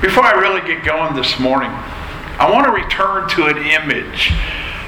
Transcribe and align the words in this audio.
Before 0.00 0.22
I 0.22 0.38
really 0.38 0.60
get 0.60 0.84
going 0.84 1.16
this 1.16 1.40
morning, 1.40 1.70
I 1.72 2.48
want 2.52 2.66
to 2.66 2.72
return 2.72 3.28
to 3.30 3.46
an 3.46 3.58
image 3.58 4.30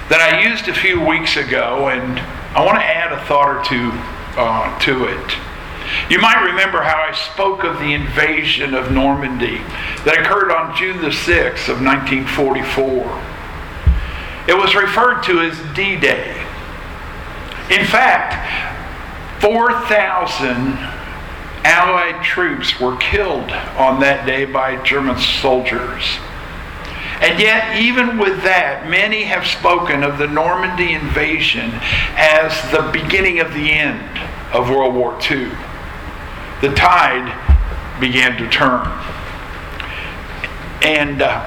that 0.08 0.20
I 0.20 0.48
used 0.48 0.68
a 0.68 0.72
few 0.72 1.04
weeks 1.04 1.36
ago, 1.36 1.88
and 1.88 2.20
I 2.54 2.64
want 2.64 2.78
to 2.78 2.84
add 2.84 3.10
a 3.10 3.18
thought 3.24 3.48
or 3.48 3.64
two 3.64 3.90
uh, 4.38 4.78
to 4.86 5.06
it. 5.06 5.34
You 6.08 6.20
might 6.20 6.44
remember 6.44 6.80
how 6.82 7.02
I 7.02 7.10
spoke 7.10 7.64
of 7.64 7.80
the 7.80 7.92
invasion 7.92 8.72
of 8.72 8.92
Normandy 8.92 9.58
that 10.04 10.16
occurred 10.16 10.52
on 10.52 10.76
June 10.76 11.02
the 11.02 11.08
6th 11.10 11.66
of 11.66 11.82
1944. 11.82 12.86
It 14.46 14.56
was 14.56 14.76
referred 14.76 15.22
to 15.24 15.40
as 15.40 15.58
D-Day. 15.74 16.38
In 17.74 17.84
fact, 17.84 18.46
4,000 19.42 20.99
Allied 21.64 22.24
troops 22.24 22.80
were 22.80 22.96
killed 22.96 23.50
on 23.50 24.00
that 24.00 24.24
day 24.24 24.44
by 24.46 24.82
German 24.82 25.18
soldiers. 25.18 26.18
And 27.20 27.38
yet, 27.38 27.76
even 27.76 28.16
with 28.16 28.42
that, 28.44 28.88
many 28.88 29.24
have 29.24 29.46
spoken 29.46 30.02
of 30.02 30.16
the 30.16 30.26
Normandy 30.26 30.94
invasion 30.94 31.70
as 32.16 32.70
the 32.70 32.90
beginning 32.92 33.40
of 33.40 33.52
the 33.52 33.70
end 33.70 34.18
of 34.54 34.70
World 34.70 34.94
War 34.94 35.18
II. 35.30 35.50
The 36.62 36.74
tide 36.74 37.28
began 38.00 38.38
to 38.38 38.48
turn. 38.48 38.86
And 40.82 41.20
uh, 41.20 41.46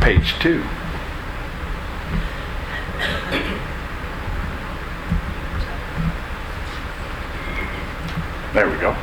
page 0.00 0.34
two. 0.40 0.64
There 8.52 8.68
we 8.68 8.76
go. 8.78 8.96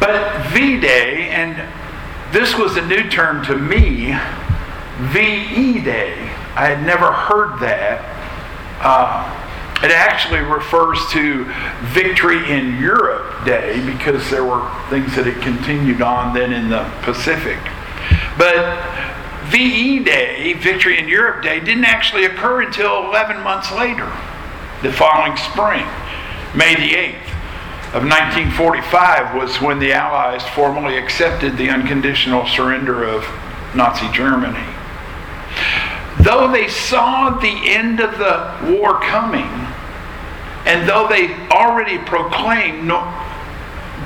But 0.00 0.48
V 0.48 0.80
Day, 0.80 1.28
and 1.28 1.54
this 2.32 2.56
was 2.56 2.76
a 2.78 2.86
new 2.86 3.08
term 3.10 3.44
to 3.44 3.54
me, 3.54 4.16
VE 5.12 5.80
Day. 5.82 6.14
I 6.54 6.66
had 6.66 6.84
never 6.86 7.12
heard 7.12 7.58
that. 7.60 8.00
Uh, 8.80 9.36
it 9.84 9.90
actually 9.90 10.40
refers 10.40 10.98
to 11.10 11.44
Victory 11.92 12.50
in 12.50 12.78
Europe 12.78 13.44
Day 13.44 13.84
because 13.84 14.30
there 14.30 14.44
were 14.44 14.66
things 14.88 15.14
that 15.16 15.26
had 15.26 15.42
continued 15.42 16.00
on 16.00 16.34
then 16.34 16.52
in 16.52 16.70
the 16.70 16.90
Pacific. 17.02 17.58
But 18.38 18.78
VE 19.50 20.04
Day, 20.04 20.52
Victory 20.52 20.98
in 20.98 21.08
Europe 21.08 21.42
Day, 21.42 21.58
didn't 21.58 21.84
actually 21.84 22.24
occur 22.24 22.62
until 22.62 23.04
11 23.06 23.42
months 23.42 23.72
later, 23.72 24.06
the 24.82 24.92
following 24.92 25.36
spring. 25.36 25.84
May 26.54 26.76
the 26.76 26.94
8th 26.94 27.30
of 27.94 28.04
1945 28.04 29.34
was 29.34 29.60
when 29.60 29.80
the 29.80 29.92
Allies 29.92 30.46
formally 30.50 30.96
accepted 30.96 31.56
the 31.56 31.68
unconditional 31.68 32.46
surrender 32.46 33.02
of 33.02 33.24
Nazi 33.74 34.08
Germany. 34.12 34.64
Though 36.20 36.52
they 36.52 36.68
saw 36.68 37.30
the 37.30 37.68
end 37.68 37.98
of 37.98 38.18
the 38.18 38.76
war 38.76 39.00
coming, 39.00 39.50
and 40.64 40.88
though 40.88 41.08
they 41.08 41.34
already 41.48 41.98
proclaimed 41.98 42.88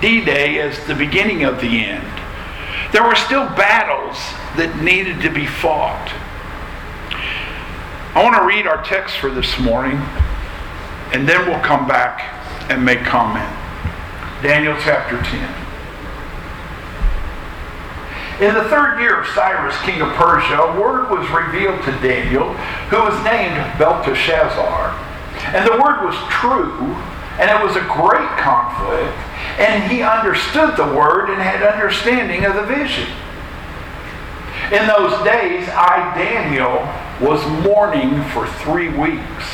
D 0.00 0.24
Day 0.24 0.60
as 0.60 0.86
the 0.86 0.94
beginning 0.94 1.44
of 1.44 1.60
the 1.60 1.84
end, 1.84 2.06
there 2.92 3.02
were 3.02 3.16
still 3.16 3.44
battles 3.56 4.16
that 4.56 4.82
needed 4.82 5.20
to 5.22 5.30
be 5.30 5.46
fought. 5.46 6.12
I 8.14 8.22
want 8.22 8.36
to 8.36 8.46
read 8.46 8.66
our 8.66 8.82
text 8.84 9.16
for 9.16 9.30
this 9.30 9.58
morning, 9.58 9.98
and 11.12 11.28
then 11.28 11.48
we'll 11.48 11.60
come 11.60 11.88
back 11.88 12.22
and 12.70 12.84
make 12.84 13.00
comment. 13.00 13.50
Daniel 14.42 14.76
chapter 14.80 15.20
10. 15.20 15.64
In 18.40 18.54
the 18.54 18.64
third 18.64 19.00
year 19.00 19.20
of 19.20 19.26
Cyrus, 19.28 19.76
king 19.82 20.00
of 20.00 20.12
Persia, 20.14 20.58
a 20.58 20.80
word 20.80 21.10
was 21.10 21.28
revealed 21.30 21.82
to 21.84 21.92
Daniel, 22.02 22.52
who 22.90 22.98
was 22.98 23.14
named 23.24 23.56
Belteshazzar. 23.78 24.90
And 25.54 25.66
the 25.66 25.82
word 25.82 26.04
was 26.04 26.16
true, 26.30 26.94
and 27.38 27.50
it 27.50 27.62
was 27.62 27.74
a 27.76 27.86
great 27.90 28.30
conflict, 28.38 29.18
and 29.58 29.90
he 29.90 30.02
understood 30.02 30.76
the 30.76 30.86
word 30.94 31.30
and 31.30 31.42
had 31.42 31.62
understanding 31.62 32.44
of 32.44 32.54
the 32.54 32.62
vision. 32.62 33.08
In 34.72 34.86
those 34.86 35.12
days, 35.24 35.68
I, 35.68 36.12
Daniel, 36.16 36.80
was 37.20 37.44
mourning 37.64 38.22
for 38.30 38.46
three 38.46 38.88
weeks. 38.88 39.44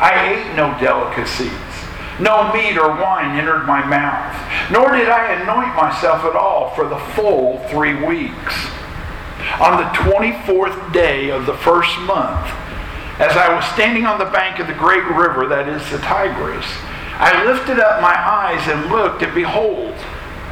I 0.00 0.34
ate 0.34 0.56
no 0.56 0.76
delicacies 0.80 1.66
no 2.18 2.50
meat 2.52 2.78
or 2.78 2.88
wine 2.88 3.38
entered 3.38 3.66
my 3.66 3.84
mouth, 3.84 4.70
nor 4.70 4.96
did 4.96 5.08
I 5.08 5.34
anoint 5.34 5.76
myself 5.76 6.24
at 6.24 6.34
all 6.34 6.74
for 6.74 6.88
the 6.88 6.98
full 7.14 7.58
three 7.68 7.94
weeks. 7.94 8.54
On 9.60 9.76
the 9.76 9.88
24th 9.90 10.92
day 10.92 11.30
of 11.30 11.46
the 11.46 11.54
first 11.58 11.98
month, 12.00 12.46
as 13.20 13.36
I 13.36 13.54
was 13.54 13.64
standing 13.72 14.06
on 14.06 14.18
the 14.18 14.26
bank 14.26 14.58
of 14.58 14.66
the 14.66 14.74
great 14.74 15.04
river 15.04 15.46
that 15.46 15.68
is 15.68 15.82
the 15.90 15.98
Tigris, 15.98 16.66
I 17.18 17.44
lifted 17.44 17.78
up 17.78 18.00
my 18.00 18.14
eyes 18.14 18.66
and 18.68 18.90
looked, 18.90 19.22
and 19.22 19.34
behold, 19.34 19.94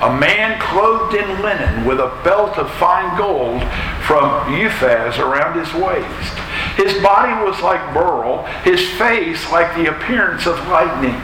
a 0.00 0.18
man 0.18 0.60
clothed 0.60 1.14
in 1.14 1.42
linen 1.42 1.84
with 1.84 2.00
a 2.00 2.20
belt 2.24 2.58
of 2.58 2.70
fine 2.74 3.16
gold 3.16 3.62
from 4.06 4.24
Uphaz 4.52 5.18
around 5.18 5.58
his 5.58 5.72
waist. 5.74 6.34
His 6.76 7.00
body 7.02 7.32
was 7.44 7.60
like 7.62 7.94
beryl, 7.94 8.44
his 8.64 8.80
face 8.98 9.50
like 9.50 9.74
the 9.76 9.90
appearance 9.94 10.46
of 10.46 10.58
lightning 10.68 11.20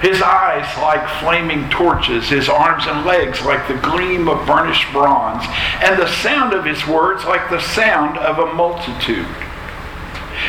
his 0.00 0.22
eyes 0.22 0.66
like 0.78 1.08
flaming 1.20 1.68
torches, 1.70 2.28
his 2.28 2.48
arms 2.48 2.84
and 2.86 3.04
legs 3.04 3.42
like 3.42 3.66
the 3.66 3.74
gleam 3.74 4.28
of 4.28 4.46
burnished 4.46 4.90
bronze, 4.92 5.44
and 5.82 5.98
the 5.98 6.06
sound 6.06 6.52
of 6.52 6.64
his 6.64 6.86
words 6.86 7.24
like 7.24 7.50
the 7.50 7.60
sound 7.60 8.16
of 8.18 8.38
a 8.38 8.54
multitude. 8.54 9.26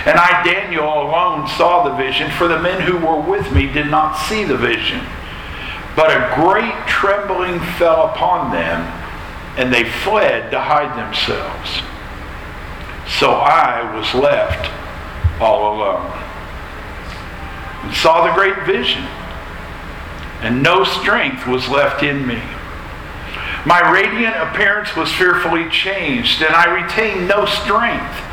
And 0.06 0.20
I, 0.20 0.44
Daniel, 0.44 0.86
alone 0.86 1.48
saw 1.48 1.84
the 1.84 1.96
vision, 1.96 2.30
for 2.32 2.48
the 2.48 2.62
men 2.62 2.82
who 2.82 2.98
were 2.98 3.20
with 3.20 3.52
me 3.52 3.66
did 3.66 3.88
not 3.88 4.14
see 4.14 4.44
the 4.44 4.58
vision. 4.58 5.02
But 6.00 6.12
a 6.12 6.32
great 6.36 6.88
trembling 6.88 7.60
fell 7.78 8.06
upon 8.06 8.54
them, 8.54 8.82
and 9.58 9.74
they 9.74 9.84
fled 9.84 10.50
to 10.52 10.62
hide 10.62 10.98
themselves. 10.98 11.82
So 13.20 13.32
I 13.32 13.94
was 13.98 14.14
left 14.14 14.72
all 15.42 15.76
alone. 15.76 16.14
And 17.84 17.94
saw 17.94 18.26
the 18.26 18.34
great 18.34 18.66
vision 18.66 19.06
and 20.42 20.64
no 20.64 20.84
strength 20.84 21.46
was 21.46 21.68
left 21.68 22.02
in 22.02 22.26
me. 22.26 22.42
My 23.66 23.92
radiant 23.92 24.36
appearance 24.38 24.96
was 24.96 25.12
fearfully 25.12 25.70
changed, 25.70 26.42
and 26.42 26.56
I 26.56 26.82
retained 26.82 27.28
no 27.28 27.46
strength. 27.46 28.24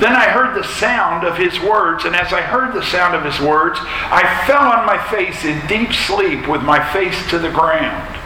Then 0.00 0.12
I 0.12 0.24
heard 0.24 0.54
the 0.54 0.66
sound 0.66 1.24
of 1.24 1.36
his 1.36 1.60
words, 1.60 2.04
and 2.04 2.16
as 2.16 2.32
I 2.32 2.40
heard 2.40 2.74
the 2.74 2.82
sound 2.82 3.14
of 3.14 3.24
his 3.24 3.38
words, 3.40 3.78
I 3.80 4.44
fell 4.46 4.62
on 4.62 4.86
my 4.86 4.98
face 5.10 5.44
in 5.44 5.64
deep 5.66 5.92
sleep 5.92 6.48
with 6.48 6.62
my 6.62 6.84
face 6.92 7.28
to 7.30 7.38
the 7.38 7.50
ground. 7.50 8.18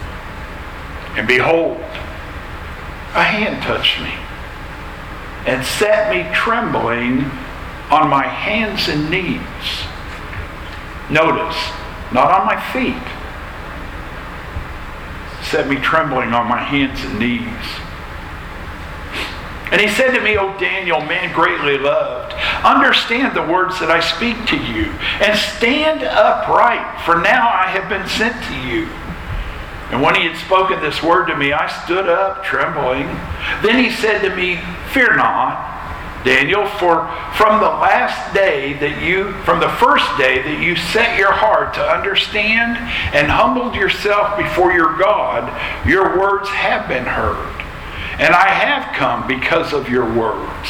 And 1.17 1.27
behold, 1.29 1.79
a 3.15 3.23
hand 3.23 3.63
touched 3.63 4.01
me 4.01 4.13
and 5.47 5.65
set 5.65 6.11
me 6.11 6.31
trembling 6.35 7.25
on 7.91 8.09
my 8.09 8.27
hands 8.27 8.89
and 8.89 9.11
knees. 9.11 9.41
Notice, 11.11 11.57
not 12.13 12.31
on 12.31 12.47
my 12.47 12.61
feet 12.73 13.03
set 15.49 15.69
me 15.69 15.77
trembling 15.77 16.35
on 16.35 16.47
my 16.47 16.59
hands 16.59 17.03
and 17.05 17.19
knees. 17.19 17.88
And 19.71 19.81
he 19.81 19.89
said 19.89 20.13
to 20.13 20.21
me, 20.21 20.37
O 20.37 20.59
Daniel, 20.59 21.01
man 21.01 21.33
greatly 21.35 21.79
loved, 21.79 22.33
understand 22.65 23.37
the 23.37 23.43
words 23.43 23.79
that 23.81 23.91
I 23.91 24.01
speak 24.01 24.47
to 24.47 24.57
you, 24.57 24.87
and 25.21 25.39
stand 25.39 26.03
upright, 26.03 27.05
for 27.05 27.21
now 27.21 27.49
I 27.49 27.67
have 27.67 27.89
been 27.89 28.09
sent 28.09 28.35
to 28.45 28.57
you. 28.67 28.89
And 29.91 30.03
when 30.03 30.15
he 30.15 30.27
had 30.27 30.37
spoken 30.37 30.81
this 30.81 31.03
word 31.03 31.27
to 31.27 31.37
me, 31.37 31.53
I 31.53 31.67
stood 31.85 32.09
up 32.09 32.45
trembling. 32.45 33.07
Then 33.63 33.83
he 33.83 33.91
said 33.91 34.21
to 34.21 34.35
me, 34.35 34.61
Fear 34.93 35.17
not. 35.17 35.69
Daniel, 36.25 36.67
for 36.67 37.07
from 37.37 37.61
the 37.61 37.69
last 37.69 38.35
day 38.35 38.75
that 38.75 39.03
you, 39.03 39.33
from 39.45 39.61
the 39.61 39.69
first 39.77 40.05
day 40.19 40.43
that 40.43 40.61
you 40.61 40.77
set 40.77 41.17
your 41.17 41.33
heart 41.33 41.75
to 41.75 41.81
understand 41.81 42.77
and 43.15 43.31
humbled 43.31 43.75
yourself 43.75 44.37
before 44.37 44.73
your 44.73 44.99
God, 44.99 45.49
your 45.87 46.19
words 46.19 46.49
have 46.49 46.89
been 46.89 47.05
heard. 47.05 47.58
And 48.19 48.35
I 48.35 48.49
have 48.49 48.95
come 48.95 49.27
because 49.29 49.73
of 49.73 49.89
your 49.89 50.05
words. 50.05 50.69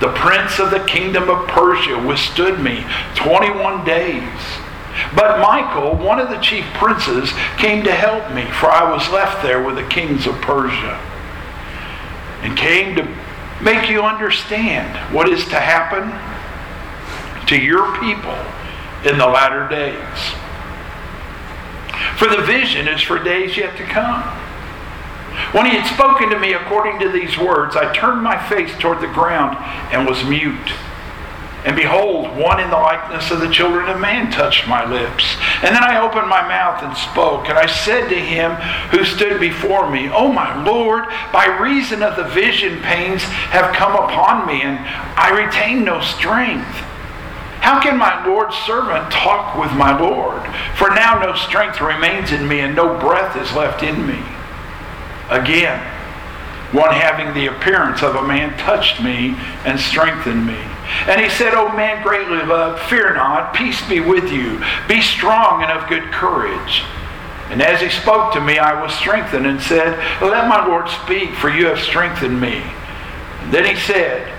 The 0.00 0.12
prince 0.12 0.58
of 0.58 0.70
the 0.70 0.80
kingdom 0.80 1.28
of 1.28 1.46
Persia 1.46 1.98
withstood 1.98 2.60
me 2.60 2.84
21 3.14 3.84
days. 3.84 4.40
But 5.14 5.40
Michael, 5.40 5.94
one 5.94 6.18
of 6.18 6.28
the 6.28 6.38
chief 6.38 6.64
princes, 6.74 7.32
came 7.58 7.84
to 7.84 7.92
help 7.92 8.32
me, 8.34 8.44
for 8.52 8.70
I 8.70 8.90
was 8.90 9.08
left 9.10 9.42
there 9.42 9.62
with 9.62 9.76
the 9.76 9.86
kings 9.88 10.26
of 10.26 10.34
Persia, 10.40 10.98
and 12.42 12.56
came 12.56 12.96
to 12.96 13.08
make 13.62 13.88
you 13.88 14.02
understand 14.02 14.96
what 15.14 15.28
is 15.28 15.44
to 15.46 15.60
happen 15.60 16.10
to 17.46 17.56
your 17.56 17.98
people 18.00 18.36
in 19.04 19.18
the 19.18 19.26
latter 19.26 19.68
days. 19.68 20.34
For 22.16 22.28
the 22.28 22.42
vision 22.42 22.88
is 22.88 23.02
for 23.02 23.22
days 23.22 23.56
yet 23.56 23.76
to 23.76 23.84
come. 23.84 24.22
When 25.52 25.66
he 25.66 25.76
had 25.76 25.92
spoken 25.92 26.30
to 26.30 26.38
me 26.38 26.52
according 26.52 27.00
to 27.00 27.08
these 27.08 27.36
words, 27.38 27.76
I 27.76 27.92
turned 27.92 28.22
my 28.22 28.38
face 28.48 28.76
toward 28.78 29.00
the 29.00 29.08
ground 29.08 29.56
and 29.92 30.06
was 30.06 30.24
mute. 30.24 30.72
And 31.64 31.76
behold, 31.76 32.36
one 32.38 32.58
in 32.58 32.70
the 32.70 32.76
likeness 32.76 33.30
of 33.30 33.40
the 33.40 33.50
children 33.50 33.88
of 33.90 34.00
man 34.00 34.30
touched 34.30 34.66
my 34.66 34.88
lips. 34.88 35.36
And 35.62 35.74
then 35.74 35.84
I 35.84 36.00
opened 36.00 36.28
my 36.28 36.40
mouth 36.40 36.82
and 36.82 36.96
spoke. 36.96 37.50
And 37.50 37.58
I 37.58 37.66
said 37.66 38.08
to 38.08 38.18
him 38.18 38.52
who 38.90 39.04
stood 39.04 39.38
before 39.38 39.90
me, 39.90 40.08
O 40.08 40.32
my 40.32 40.62
Lord, 40.64 41.04
by 41.32 41.46
reason 41.60 42.02
of 42.02 42.16
the 42.16 42.24
vision 42.24 42.80
pains 42.80 43.22
have 43.24 43.74
come 43.74 43.92
upon 43.92 44.46
me, 44.46 44.62
and 44.62 44.78
I 45.18 45.44
retain 45.44 45.84
no 45.84 46.00
strength. 46.00 46.86
How 47.60 47.78
can 47.78 47.98
my 47.98 48.24
Lord's 48.26 48.56
servant 48.56 49.12
talk 49.12 49.54
with 49.58 49.72
my 49.72 49.98
Lord? 49.98 50.42
For 50.76 50.88
now 50.94 51.20
no 51.20 51.34
strength 51.34 51.82
remains 51.82 52.32
in 52.32 52.48
me, 52.48 52.60
and 52.60 52.74
no 52.74 52.98
breath 52.98 53.36
is 53.36 53.52
left 53.52 53.82
in 53.82 54.06
me. 54.06 54.18
Again, 55.30 55.78
one 56.72 56.92
having 56.92 57.34
the 57.34 57.46
appearance 57.46 58.02
of 58.02 58.14
a 58.14 58.26
man 58.26 58.56
touched 58.58 59.02
me 59.02 59.36
and 59.64 59.78
strengthened 59.78 60.46
me. 60.46 60.58
And 61.06 61.20
he 61.20 61.28
said, 61.28 61.54
O 61.54 61.72
man 61.72 62.02
greatly 62.02 62.42
loved, 62.42 62.82
fear 62.82 63.14
not, 63.14 63.54
peace 63.54 63.86
be 63.88 64.00
with 64.00 64.30
you. 64.30 64.62
Be 64.88 65.00
strong 65.00 65.62
and 65.62 65.72
of 65.72 65.88
good 65.88 66.12
courage. 66.12 66.82
And 67.50 67.60
as 67.60 67.80
he 67.80 67.88
spoke 67.88 68.32
to 68.34 68.40
me, 68.40 68.58
I 68.58 68.80
was 68.80 68.92
strengthened 68.94 69.46
and 69.46 69.60
said, 69.60 69.98
Let 70.22 70.48
my 70.48 70.64
Lord 70.64 70.88
speak, 70.88 71.34
for 71.34 71.48
you 71.48 71.66
have 71.66 71.80
strengthened 71.80 72.40
me. 72.40 72.62
And 73.42 73.52
then 73.52 73.64
he 73.64 73.74
said, 73.74 74.32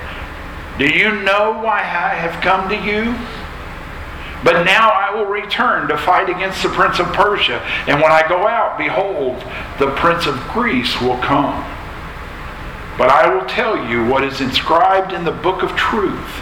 Do 0.77 0.85
you 0.85 1.21
know 1.21 1.59
why 1.61 1.79
I 1.79 2.15
have 2.15 2.41
come 2.41 2.69
to 2.69 2.75
you? 2.75 3.13
But 4.43 4.63
now 4.63 4.89
I 4.89 5.13
will 5.13 5.25
return 5.25 5.87
to 5.89 5.97
fight 5.97 6.29
against 6.29 6.63
the 6.63 6.69
prince 6.69 6.99
of 6.99 7.13
Persia. 7.13 7.59
And 7.87 8.01
when 8.01 8.11
I 8.11 8.27
go 8.27 8.47
out, 8.47 8.77
behold, 8.77 9.39
the 9.77 9.93
prince 9.95 10.25
of 10.25 10.35
Greece 10.49 10.99
will 10.99 11.17
come. 11.17 11.63
But 12.97 13.09
I 13.09 13.33
will 13.33 13.45
tell 13.45 13.87
you 13.87 14.05
what 14.05 14.23
is 14.23 14.41
inscribed 14.41 15.13
in 15.13 15.23
the 15.23 15.31
book 15.31 15.63
of 15.63 15.75
truth. 15.75 16.41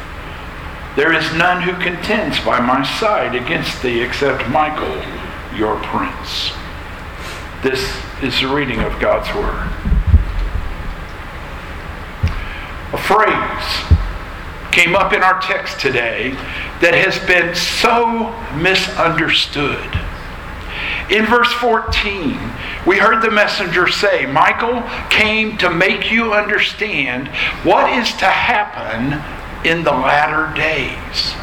There 0.96 1.13
is 1.13 1.34
none 1.34 1.62
who 1.62 1.74
contends 1.84 2.40
by 2.40 2.60
my 2.60 2.84
side 3.00 3.36
against 3.36 3.81
thee 3.81 4.02
except 4.02 4.50
Michael, 4.50 5.02
your 5.56 5.75
prince. 5.84 6.52
This 7.62 8.02
is 8.24 8.40
the 8.42 8.48
reading 8.48 8.80
of 8.80 9.00
God's 9.00 9.34
word. 9.36 9.68
A 12.92 12.98
phrase 12.98 13.99
came 14.80 14.96
up 14.96 15.12
in 15.12 15.22
our 15.22 15.42
text 15.42 15.78
today 15.78 16.30
that 16.80 16.94
has 16.94 17.20
been 17.28 17.54
so 17.54 18.31
misunderstood. 18.56 19.90
In 21.12 21.26
verse 21.26 21.52
14, 21.54 22.40
we 22.88 22.98
heard 22.98 23.22
the 23.22 23.30
messenger 23.30 23.90
say, 23.90 24.26
Michael 24.26 24.81
came 25.10 25.58
to 25.58 25.70
make 25.70 26.10
you 26.10 26.34
understand 26.34 27.28
what 27.66 27.92
is 27.92 28.10
to 28.18 28.26
happen 28.26 29.20
in 29.70 29.84
the 29.84 29.92
latter 29.92 30.56
days. 30.56 31.34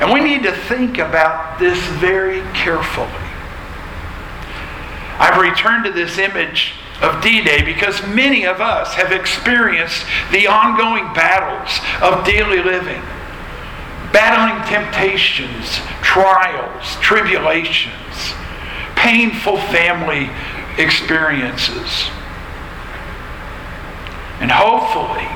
And 0.00 0.12
we 0.12 0.20
need 0.20 0.44
to 0.44 0.52
think 0.52 0.98
about 0.98 1.58
this 1.58 1.78
very 1.98 2.42
carefully. 2.54 3.10
I've 5.18 5.40
returned 5.40 5.84
to 5.86 5.90
this 5.90 6.16
image 6.18 6.74
of 7.02 7.22
D 7.22 7.42
Day 7.42 7.62
because 7.62 8.06
many 8.06 8.44
of 8.46 8.60
us 8.60 8.94
have 8.94 9.12
experienced 9.12 10.04
the 10.32 10.46
ongoing 10.46 11.12
battles 11.14 11.78
of 12.02 12.24
daily 12.24 12.62
living, 12.62 13.02
battling 14.12 14.64
temptations, 14.66 15.80
trials, 16.02 16.96
tribulations, 17.00 18.34
painful 18.94 19.58
family 19.58 20.30
experiences. 20.78 22.08
And 24.40 24.50
hopefully, 24.50 25.26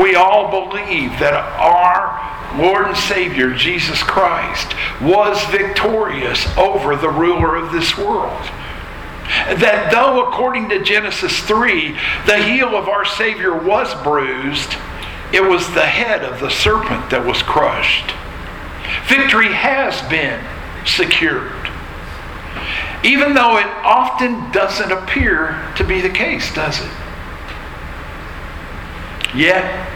we 0.00 0.14
all 0.14 0.50
believe 0.50 1.18
that 1.20 1.34
our 1.34 2.26
Lord 2.58 2.86
and 2.86 2.96
Savior, 2.96 3.52
Jesus 3.54 4.02
Christ, 4.02 4.74
was 5.02 5.42
victorious 5.50 6.46
over 6.56 6.96
the 6.96 7.10
ruler 7.10 7.56
of 7.56 7.72
this 7.72 7.96
world. 7.98 8.50
That 9.58 9.90
though, 9.92 10.28
according 10.28 10.68
to 10.70 10.82
Genesis 10.82 11.38
3, 11.40 11.92
the 12.26 12.42
heel 12.42 12.76
of 12.76 12.88
our 12.88 13.04
Savior 13.04 13.56
was 13.56 13.92
bruised, 14.02 14.74
it 15.32 15.42
was 15.42 15.66
the 15.74 15.86
head 15.86 16.24
of 16.24 16.40
the 16.40 16.50
serpent 16.50 17.10
that 17.10 17.24
was 17.24 17.42
crushed. 17.42 18.14
Victory 19.08 19.52
has 19.52 20.00
been 20.08 20.44
secured. 20.86 21.52
Even 23.04 23.34
though 23.34 23.58
it 23.58 23.66
often 23.84 24.50
doesn't 24.52 24.90
appear 24.90 25.72
to 25.76 25.84
be 25.84 26.00
the 26.00 26.10
case, 26.10 26.52
does 26.54 26.80
it? 26.80 26.90
Yet, 29.34 29.92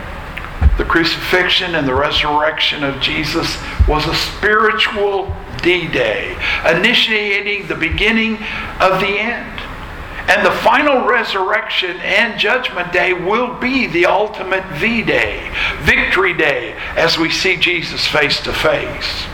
the 0.76 0.84
crucifixion 0.84 1.74
and 1.74 1.86
the 1.86 1.94
resurrection 1.94 2.84
of 2.84 3.00
Jesus 3.00 3.56
was 3.88 4.06
a 4.06 4.14
spiritual 4.14 5.34
D 5.62 5.88
Day, 5.88 6.36
initiating 6.68 7.66
the 7.66 7.74
beginning 7.74 8.34
of 8.80 9.00
the 9.00 9.18
end. 9.18 9.60
And 10.28 10.46
the 10.46 10.52
final 10.52 11.06
resurrection 11.06 11.96
and 12.00 12.38
judgment 12.38 12.92
day 12.92 13.12
will 13.12 13.58
be 13.58 13.86
the 13.86 14.06
ultimate 14.06 14.64
V 14.78 15.02
Day, 15.02 15.50
Victory 15.80 16.34
Day, 16.34 16.76
as 16.96 17.18
we 17.18 17.30
see 17.30 17.56
Jesus 17.56 18.06
face 18.06 18.40
to 18.42 18.52
face. 18.52 19.24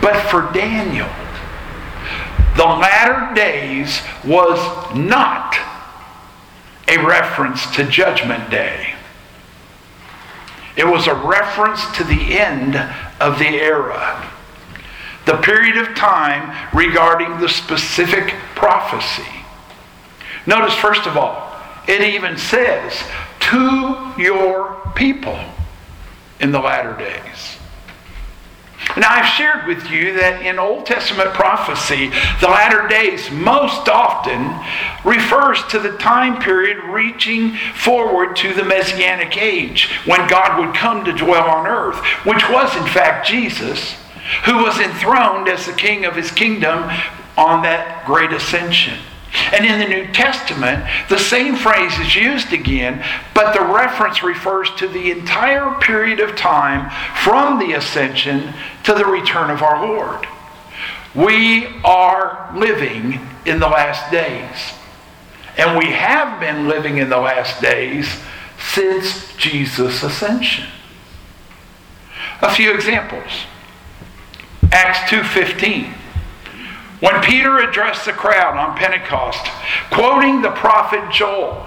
But 0.00 0.16
for 0.30 0.50
Daniel, 0.52 1.10
the 2.56 2.64
latter 2.64 3.34
days 3.34 4.00
was 4.24 4.58
not 4.94 5.54
a 6.88 6.96
reference 7.04 7.70
to 7.76 7.84
Judgment 7.84 8.50
Day. 8.50 8.94
It 10.76 10.86
was 10.86 11.06
a 11.06 11.14
reference 11.14 11.84
to 11.96 12.04
the 12.04 12.38
end 12.38 12.76
of 13.20 13.38
the 13.38 13.48
era, 13.48 14.30
the 15.30 15.36
period 15.36 15.76
of 15.76 15.94
time 15.94 16.50
regarding 16.74 17.38
the 17.38 17.48
specific 17.48 18.34
prophecy. 18.56 19.22
Notice, 20.44 20.74
first 20.74 21.06
of 21.06 21.16
all, 21.16 21.54
it 21.86 22.00
even 22.00 22.36
says, 22.36 23.00
to 23.38 24.12
your 24.18 24.76
people 24.96 25.38
in 26.40 26.50
the 26.50 26.58
latter 26.58 26.96
days. 26.96 27.58
Now, 28.96 29.10
I've 29.10 29.26
shared 29.26 29.68
with 29.68 29.88
you 29.88 30.14
that 30.14 30.42
in 30.42 30.58
Old 30.58 30.84
Testament 30.84 31.32
prophecy, 31.32 32.08
the 32.40 32.48
latter 32.48 32.88
days 32.88 33.30
most 33.30 33.88
often 33.88 34.58
refers 35.04 35.62
to 35.68 35.78
the 35.78 35.96
time 35.98 36.42
period 36.42 36.78
reaching 36.84 37.54
forward 37.54 38.34
to 38.36 38.52
the 38.52 38.64
Messianic 38.64 39.36
age 39.36 39.90
when 40.06 40.28
God 40.28 40.58
would 40.58 40.74
come 40.74 41.04
to 41.04 41.12
dwell 41.12 41.48
on 41.48 41.68
earth, 41.68 42.04
which 42.24 42.48
was 42.48 42.74
in 42.76 42.86
fact 42.86 43.28
Jesus, 43.28 43.94
who 44.44 44.62
was 44.62 44.78
enthroned 44.78 45.48
as 45.48 45.66
the 45.66 45.72
king 45.72 46.04
of 46.04 46.16
his 46.16 46.30
kingdom 46.30 46.90
on 47.36 47.62
that 47.62 48.04
great 48.06 48.32
ascension. 48.32 48.98
And 49.52 49.64
in 49.64 49.78
the 49.78 49.86
New 49.86 50.12
Testament, 50.12 50.84
the 51.08 51.18
same 51.18 51.54
phrase 51.54 51.96
is 51.98 52.16
used 52.16 52.52
again, 52.52 53.04
but 53.34 53.52
the 53.52 53.64
reference 53.64 54.22
refers 54.22 54.70
to 54.76 54.88
the 54.88 55.10
entire 55.10 55.74
period 55.80 56.20
of 56.20 56.36
time 56.36 56.90
from 57.22 57.58
the 57.58 57.74
ascension 57.74 58.52
to 58.84 58.94
the 58.94 59.04
return 59.04 59.50
of 59.50 59.62
our 59.62 59.86
Lord. 59.86 60.26
We 61.14 61.66
are 61.84 62.52
living 62.56 63.20
in 63.46 63.60
the 63.60 63.68
last 63.68 64.10
days. 64.10 64.74
And 65.56 65.78
we 65.78 65.90
have 65.92 66.40
been 66.40 66.68
living 66.68 66.98
in 66.98 67.08
the 67.08 67.18
last 67.18 67.60
days 67.60 68.08
since 68.58 69.34
Jesus' 69.36 70.02
ascension. 70.02 70.66
A 72.42 72.54
few 72.54 72.72
examples. 72.72 73.30
Acts 74.72 75.10
2:15 75.10 75.94
when 77.00 77.20
Peter 77.22 77.58
addressed 77.58 78.04
the 78.04 78.12
crowd 78.12 78.56
on 78.58 78.76
Pentecost, 78.76 79.46
quoting 79.90 80.42
the 80.42 80.50
prophet 80.50 81.10
Joel, 81.10 81.66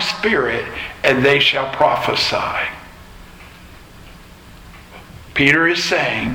spirit, 0.00 0.64
and 1.04 1.24
they 1.24 1.38
shall 1.38 1.72
prophesy. 1.72 2.68
Peter 5.34 5.66
is 5.66 5.82
saying, 5.82 6.34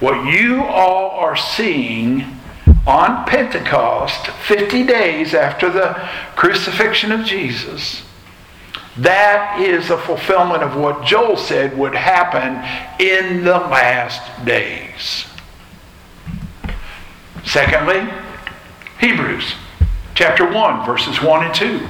what 0.00 0.26
you 0.26 0.62
all 0.62 1.10
are 1.10 1.36
seeing 1.36 2.38
on 2.86 3.24
Pentecost, 3.26 4.26
50 4.26 4.84
days 4.84 5.34
after 5.34 5.70
the 5.70 6.08
crucifixion 6.34 7.12
of 7.12 7.24
Jesus, 7.24 8.02
that 8.96 9.60
is 9.60 9.90
a 9.90 9.96
fulfillment 9.96 10.62
of 10.62 10.76
what 10.76 11.04
Joel 11.04 11.36
said 11.36 11.78
would 11.78 11.94
happen 11.94 12.56
in 12.98 13.44
the 13.44 13.58
last 13.58 14.44
days. 14.44 15.26
Secondly, 17.44 18.12
Hebrews 19.00 19.54
chapter 20.14 20.50
1, 20.50 20.84
verses 20.84 21.22
1 21.22 21.46
and 21.46 21.54
2. 21.54 21.88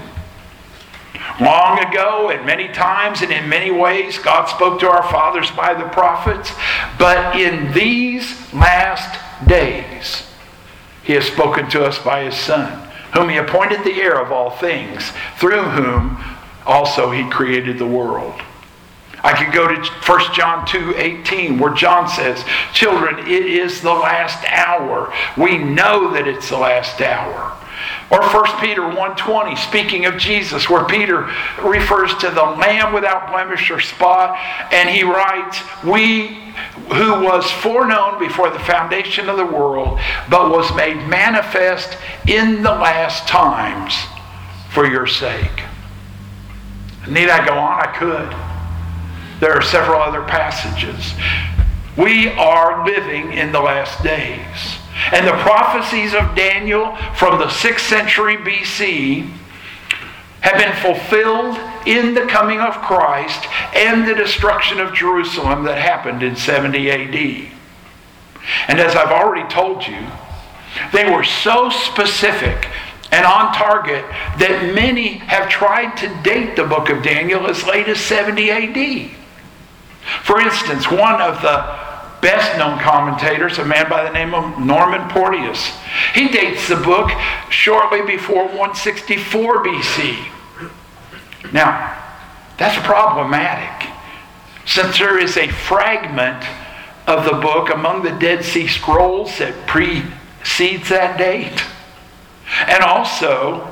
Long 1.42 1.80
ago, 1.80 2.30
at 2.30 2.46
many 2.46 2.68
times 2.68 3.20
and 3.20 3.32
in 3.32 3.48
many 3.48 3.72
ways, 3.72 4.16
God 4.16 4.46
spoke 4.46 4.78
to 4.78 4.88
our 4.88 5.02
fathers 5.10 5.50
by 5.50 5.74
the 5.74 5.88
prophets. 5.88 6.52
But 6.98 7.34
in 7.34 7.72
these 7.72 8.54
last 8.54 9.18
days, 9.48 10.28
He 11.02 11.14
has 11.14 11.24
spoken 11.24 11.68
to 11.70 11.84
us 11.84 11.98
by 11.98 12.22
His 12.22 12.36
Son, 12.36 12.88
whom 13.12 13.28
He 13.28 13.38
appointed 13.38 13.82
the 13.82 14.00
heir 14.00 14.20
of 14.20 14.30
all 14.30 14.50
things, 14.50 15.10
through 15.38 15.64
whom 15.64 16.22
also 16.64 17.10
He 17.10 17.28
created 17.28 17.76
the 17.76 17.86
world. 17.86 18.40
I 19.24 19.32
could 19.32 19.52
go 19.52 19.66
to 19.66 19.74
1 19.74 20.34
John 20.34 20.64
2 20.64 20.94
18, 20.96 21.58
where 21.58 21.74
John 21.74 22.08
says, 22.08 22.44
Children, 22.72 23.18
it 23.26 23.46
is 23.46 23.80
the 23.80 23.92
last 23.92 24.44
hour. 24.48 25.12
We 25.36 25.58
know 25.58 26.12
that 26.12 26.28
it's 26.28 26.50
the 26.50 26.58
last 26.58 27.00
hour. 27.00 27.56
Or 28.10 28.22
1 28.22 28.60
Peter 28.60 28.82
1:20, 28.82 29.56
speaking 29.56 30.06
of 30.06 30.16
Jesus, 30.16 30.68
where 30.68 30.84
Peter 30.84 31.28
refers 31.62 32.14
to 32.16 32.30
the 32.30 32.42
lamb 32.42 32.92
without 32.92 33.30
blemish 33.30 33.70
or 33.70 33.80
spot, 33.80 34.38
and 34.70 34.88
he 34.88 35.02
writes, 35.02 35.62
"We 35.82 36.38
who 36.88 37.22
was 37.22 37.50
foreknown 37.50 38.18
before 38.18 38.50
the 38.50 38.58
foundation 38.58 39.28
of 39.28 39.36
the 39.36 39.46
world, 39.46 39.98
but 40.28 40.50
was 40.50 40.74
made 40.74 41.08
manifest 41.08 41.96
in 42.26 42.62
the 42.62 42.72
last 42.72 43.26
times 43.26 44.06
for 44.70 44.86
your 44.86 45.06
sake." 45.06 45.62
Need 47.06 47.30
I 47.30 47.44
go 47.44 47.58
on? 47.58 47.80
I 47.80 47.86
could. 47.86 48.34
There 49.40 49.54
are 49.54 49.62
several 49.62 50.00
other 50.00 50.22
passages. 50.22 51.14
We 51.96 52.32
are 52.38 52.84
living 52.86 53.32
in 53.32 53.50
the 53.52 53.60
last 53.60 54.02
days. 54.02 54.78
And 55.10 55.26
the 55.26 55.42
prophecies 55.42 56.14
of 56.14 56.34
Daniel 56.34 56.96
from 57.14 57.38
the 57.38 57.46
6th 57.46 57.80
century 57.80 58.36
BC 58.36 59.30
have 60.42 60.58
been 60.58 60.74
fulfilled 60.76 61.56
in 61.86 62.14
the 62.14 62.26
coming 62.26 62.60
of 62.60 62.74
Christ 62.74 63.46
and 63.74 64.06
the 64.08 64.14
destruction 64.14 64.80
of 64.80 64.94
Jerusalem 64.94 65.64
that 65.64 65.78
happened 65.78 66.22
in 66.22 66.36
70 66.36 66.90
AD. 66.90 67.52
And 68.68 68.80
as 68.80 68.96
I've 68.96 69.12
already 69.12 69.48
told 69.48 69.86
you, 69.86 70.06
they 70.92 71.10
were 71.10 71.24
so 71.24 71.70
specific 71.70 72.68
and 73.12 73.26
on 73.26 73.52
target 73.54 74.04
that 74.38 74.72
many 74.74 75.18
have 75.18 75.48
tried 75.48 75.96
to 75.98 76.08
date 76.22 76.56
the 76.56 76.64
book 76.64 76.88
of 76.88 77.02
Daniel 77.02 77.46
as 77.46 77.64
late 77.64 77.86
as 77.86 78.00
70 78.00 78.50
AD. 78.50 79.10
For 80.22 80.40
instance, 80.40 80.90
one 80.90 81.20
of 81.20 81.42
the 81.42 81.91
best 82.22 82.56
known 82.56 82.78
commentators, 82.78 83.58
a 83.58 83.64
man 83.64 83.90
by 83.90 84.04
the 84.04 84.12
name 84.12 84.32
of 84.32 84.58
Norman 84.58 85.10
Porteous. 85.10 85.72
He 86.14 86.28
dates 86.28 86.68
the 86.68 86.76
book 86.76 87.10
shortly 87.50 88.00
before 88.00 88.44
164 88.44 89.64
BC. 89.64 90.28
Now, 91.52 91.98
that's 92.56 92.78
problematic 92.86 93.90
since 94.64 94.98
there 94.98 95.18
is 95.18 95.36
a 95.36 95.48
fragment 95.48 96.44
of 97.06 97.24
the 97.24 97.32
book 97.32 97.70
among 97.70 98.04
the 98.04 98.12
Dead 98.12 98.44
Sea 98.44 98.68
Scrolls 98.68 99.38
that 99.38 99.66
precedes 99.66 100.88
that 100.88 101.18
date. 101.18 101.60
And 102.68 102.84
also, 102.84 103.71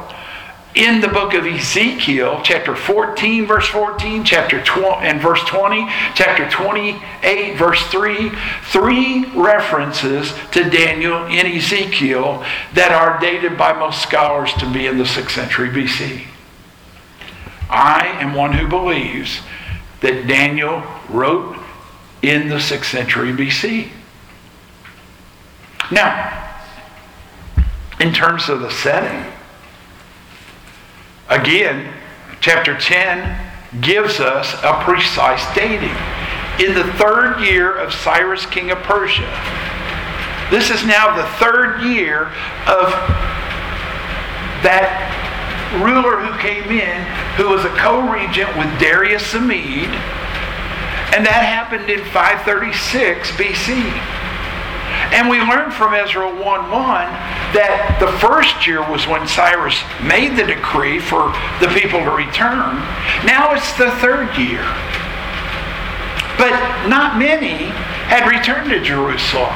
in 0.75 1.00
the 1.00 1.09
book 1.09 1.35
of 1.35 1.45
Ezekiel, 1.45 2.41
chapter 2.45 2.77
14, 2.77 3.47
verse 3.47 3.67
14, 3.69 4.25
chapter 4.25 4.62
20, 4.62 5.07
and 5.07 5.21
verse 5.21 5.43
20, 5.45 5.87
chapter 6.15 6.49
28, 6.49 7.57
verse 7.57 7.83
3, 7.89 8.31
three 8.67 9.25
references 9.35 10.33
to 10.53 10.71
Daniel 10.71 11.27
in 11.27 11.47
Ezekiel 11.47 12.45
that 12.75 12.93
are 12.93 13.21
dated 13.21 13.59
by 13.59 13.73
most 13.73 14.00
scholars 14.00 14.53
to 14.55 14.73
be 14.73 14.87
in 14.87 14.97
the 14.97 15.05
6th 15.05 15.31
century 15.31 15.71
BC. 15.71 16.27
I 17.69 18.07
am 18.21 18.35
one 18.35 18.53
who 18.53 18.69
believes 18.69 19.41
that 20.00 20.29
Daniel 20.29 20.83
wrote 21.09 21.57
in 22.23 22.49
the 22.49 22.57
6th 22.57 22.85
century 22.85 23.33
BC. 23.33 23.89
Now, 25.91 26.37
in 27.99 28.12
terms 28.12 28.49
of 28.49 28.61
the 28.61 28.71
setting, 28.71 29.33
Again, 31.31 31.95
chapter 32.41 32.77
10 32.77 33.81
gives 33.81 34.19
us 34.19 34.53
a 34.65 34.83
precise 34.83 35.45
dating. 35.55 35.95
In 36.59 36.75
the 36.75 36.93
third 36.95 37.41
year 37.41 37.73
of 37.73 37.95
Cyrus, 37.95 38.45
king 38.47 38.73
of 38.73 38.79
Persia, 38.79 39.31
this 40.51 40.71
is 40.71 40.85
now 40.85 41.15
the 41.15 41.29
third 41.39 41.83
year 41.83 42.27
of 42.67 42.91
that 44.67 44.91
ruler 45.79 46.19
who 46.19 46.37
came 46.43 46.69
in, 46.69 47.01
who 47.37 47.49
was 47.49 47.65
a 47.65 47.71
co 47.79 48.11
regent 48.11 48.51
with 48.59 48.67
Darius 48.81 49.31
the 49.31 49.41
Mede, 49.41 49.95
and 51.15 51.25
that 51.25 51.47
happened 51.47 51.89
in 51.89 52.01
536 52.07 53.31
BC. 53.39 54.20
And 55.12 55.29
we 55.29 55.40
learn 55.40 55.71
from 55.71 55.95
Ezra 55.95 56.29
1 56.29 56.38
1 56.38 56.71
that 56.71 57.99
the 57.99 58.12
first 58.19 58.67
year 58.67 58.79
was 58.88 59.07
when 59.07 59.26
Cyrus 59.26 59.83
made 60.02 60.37
the 60.37 60.47
decree 60.47 61.00
for 61.00 61.35
the 61.59 61.69
people 61.75 61.99
to 61.99 62.11
return. 62.11 62.79
Now 63.26 63.52
it's 63.52 63.75
the 63.75 63.90
third 63.99 64.31
year. 64.38 64.62
But 66.38 66.55
not 66.87 67.19
many 67.19 67.75
had 68.07 68.29
returned 68.29 68.71
to 68.71 68.81
Jerusalem. 68.81 69.52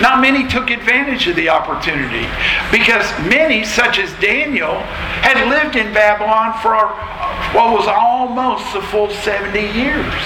Not 0.00 0.20
many 0.20 0.46
took 0.46 0.70
advantage 0.70 1.26
of 1.26 1.34
the 1.34 1.48
opportunity 1.48 2.26
because 2.70 3.06
many, 3.26 3.64
such 3.64 3.98
as 3.98 4.12
Daniel, 4.20 4.78
had 5.22 5.48
lived 5.48 5.74
in 5.74 5.92
Babylon 5.92 6.54
for 6.62 6.74
what 7.56 7.74
was 7.74 7.86
almost 7.88 8.72
the 8.72 8.82
full 8.82 9.10
70 9.10 9.58
years. 9.58 10.22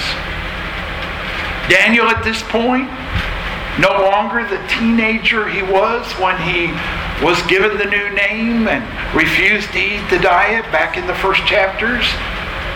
Daniel, 1.71 2.07
at 2.09 2.23
this 2.23 2.43
point, 2.43 2.91
no 3.79 3.88
longer 4.11 4.45
the 4.45 4.61
teenager 4.69 5.49
he 5.49 5.62
was 5.62 6.11
when 6.21 6.37
he 6.43 6.69
was 7.25 7.41
given 7.47 7.79
the 7.79 7.87
new 7.87 8.11
name 8.11 8.69
and 8.69 8.85
refused 9.17 9.73
to 9.73 9.79
eat 9.79 10.05
the 10.11 10.19
diet 10.19 10.64
back 10.73 10.97
in 10.97 11.07
the 11.07 11.14
first 11.14 11.45
chapters, 11.47 12.05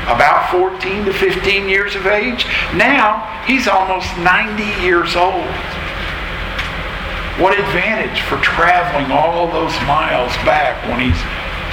about 0.09 0.49
14 0.51 1.05
to 1.05 1.13
15 1.13 1.69
years 1.69 1.97
of 1.97 2.07
age. 2.07 2.47
Now 2.75 3.43
he's 3.45 3.69
almost 3.69 4.09
90 4.19 4.63
years 4.81 5.17
old. 5.17 5.51
What 7.37 7.59
advantage 7.59 8.23
for 8.23 8.39
traveling 8.41 9.13
all 9.13 9.49
those 9.49 9.75
miles 9.85 10.33
back 10.49 10.81
when 10.89 11.01
he's 11.01 11.21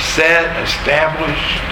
set, 0.03 0.51
established? 0.62 1.63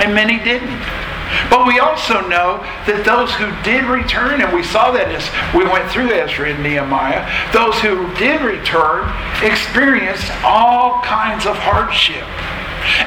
And 0.00 0.14
many 0.14 0.38
didn't. 0.38 1.01
But 1.50 1.66
we 1.66 1.78
also 1.78 2.26
know 2.28 2.60
that 2.86 3.04
those 3.04 3.32
who 3.34 3.48
did 3.62 3.84
return, 3.84 4.40
and 4.40 4.52
we 4.52 4.62
saw 4.62 4.90
that 4.92 5.08
as 5.08 5.24
we 5.54 5.64
went 5.64 5.90
through 5.90 6.12
Ezra 6.12 6.50
and 6.52 6.62
Nehemiah, 6.62 7.24
those 7.52 7.78
who 7.80 8.08
did 8.16 8.42
return 8.42 9.08
experienced 9.42 10.30
all 10.44 11.02
kinds 11.02 11.46
of 11.46 11.56
hardship. 11.56 12.26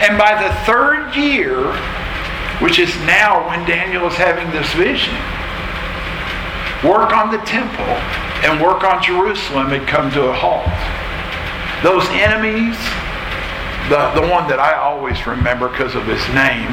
And 0.01 0.17
by 0.17 0.35
the 0.39 0.53
third 0.63 1.15
year, 1.15 1.73
which 2.63 2.79
is 2.79 2.95
now 3.03 3.47
when 3.47 3.67
Daniel 3.67 4.07
is 4.07 4.15
having 4.15 4.49
this 4.51 4.71
vision, 4.73 5.15
work 6.87 7.11
on 7.11 7.31
the 7.31 7.39
temple 7.43 7.93
and 8.45 8.61
work 8.61 8.83
on 8.83 9.01
Jerusalem 9.01 9.69
had 9.69 9.87
come 9.87 10.11
to 10.11 10.29
a 10.29 10.33
halt. 10.33 10.69
Those 11.83 12.07
enemies, 12.15 12.77
the, 13.89 14.09
the 14.19 14.25
one 14.27 14.47
that 14.47 14.59
I 14.59 14.73
always 14.77 15.27
remember 15.27 15.69
because 15.69 15.95
of 15.95 16.05
his 16.05 16.23
name, 16.33 16.71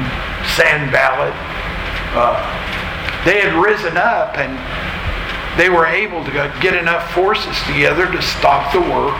Sanballat. 0.55 1.33
Uh, 2.15 2.37
they 3.25 3.39
had 3.39 3.53
risen 3.55 3.97
up 3.97 4.37
and 4.37 4.59
they 5.57 5.69
were 5.69 5.85
able 5.85 6.23
to 6.25 6.31
get 6.61 6.73
enough 6.75 7.11
forces 7.13 7.55
together 7.63 8.11
to 8.11 8.21
stop 8.21 8.73
the 8.73 8.81
work 8.81 9.19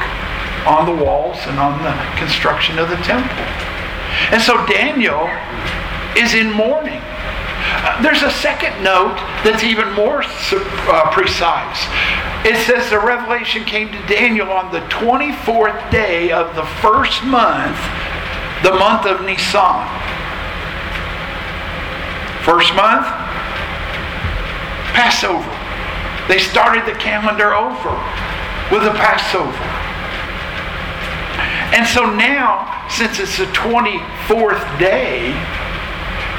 on 0.66 0.86
the 0.86 1.04
walls 1.04 1.38
and 1.46 1.60
on 1.60 1.82
the 1.84 1.94
construction 2.18 2.80
of 2.80 2.90
the 2.90 2.98
temple. 2.98 3.46
And 4.32 4.42
so 4.42 4.66
Daniel 4.66 5.30
is 6.18 6.34
in 6.34 6.52
mourning. 6.52 7.02
Uh, 7.66 8.02
there's 8.02 8.24
a 8.24 8.32
second 8.32 8.84
note 8.84 9.16
that's 9.44 9.64
even 9.64 9.92
more 9.94 10.24
uh, 10.24 11.12
precise. 11.12 11.88
It 12.46 12.58
says 12.66 12.90
the 12.90 13.00
revelation 13.00 13.64
came 13.64 13.92
to 13.92 14.08
Daniel 14.08 14.52
on 14.52 14.72
the 14.72 14.82
24th 14.90 15.92
day 15.92 16.32
of 16.32 16.56
the 16.56 16.66
first 16.82 17.24
month, 17.24 17.78
the 18.64 18.74
month 18.76 19.06
of 19.06 19.26
Nisan. 19.26 19.88
First 22.44 22.76
month, 22.76 23.08
Passover. 24.92 25.48
They 26.28 26.40
started 26.40 26.86
the 26.86 26.98
calendar 27.00 27.56
over 27.56 27.96
with 28.72 28.84
the 28.84 28.92
Passover. 29.00 29.52
And 31.74 31.88
so 31.88 32.06
now, 32.06 32.86
since 32.88 33.20
it's 33.20 33.38
the 33.38 33.46
24th 33.56 34.62
day, 34.78 35.32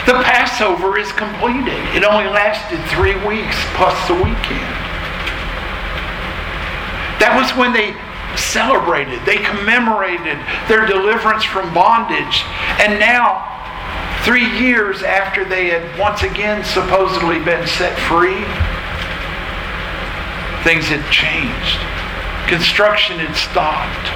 the 0.06 0.20
Passover 0.22 0.98
is 0.98 1.10
completed. 1.12 1.80
It 1.96 2.04
only 2.04 2.28
lasted 2.28 2.78
three 2.92 3.16
weeks 3.26 3.56
plus 3.74 3.96
the 4.06 4.14
weekend. 4.14 4.70
That 7.18 7.32
was 7.34 7.50
when 7.56 7.72
they 7.72 7.96
celebrated, 8.36 9.24
they 9.24 9.38
commemorated 9.40 10.38
their 10.68 10.86
deliverance 10.86 11.44
from 11.44 11.72
bondage. 11.72 12.44
And 12.78 13.00
now, 13.00 13.42
three 14.24 14.48
years 14.58 15.02
after 15.02 15.44
they 15.44 15.68
had 15.68 15.98
once 15.98 16.22
again 16.22 16.64
supposedly 16.64 17.38
been 17.38 17.66
set 17.66 17.98
free, 18.08 18.42
things 20.64 20.88
had 20.88 21.04
changed. 21.12 21.78
Construction 22.48 23.18
had 23.18 23.36
stopped. 23.36 24.08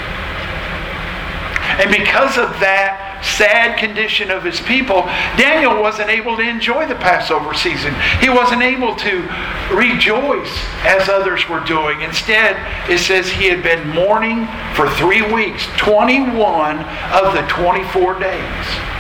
And 1.79 1.91
because 1.91 2.39
of 2.39 2.49
that, 2.61 3.05
sad 3.23 3.79
condition 3.79 4.31
of 4.31 4.43
his 4.43 4.61
people, 4.61 5.03
Daniel 5.37 5.81
wasn't 5.81 6.09
able 6.09 6.37
to 6.37 6.43
enjoy 6.43 6.87
the 6.87 6.95
Passover 6.95 7.53
season. 7.53 7.95
He 8.21 8.31
wasn't 8.31 8.63
able 8.63 8.97
to 8.97 9.29
rejoice 9.71 10.51
as 10.83 11.09
others 11.09 11.49
were 11.49 11.61
doing. 11.61 12.01
Instead, 12.01 12.57
it 12.91 12.99
says 12.99 13.29
he 13.29 13.47
had 13.47 13.63
been 13.63 13.87
mourning 13.91 14.49
for 14.75 14.89
three 14.97 15.23
weeks, 15.23 15.67
21 15.77 16.79
of 17.13 17.35
the 17.35 17.45
24 17.49 18.19
days. 18.19 18.98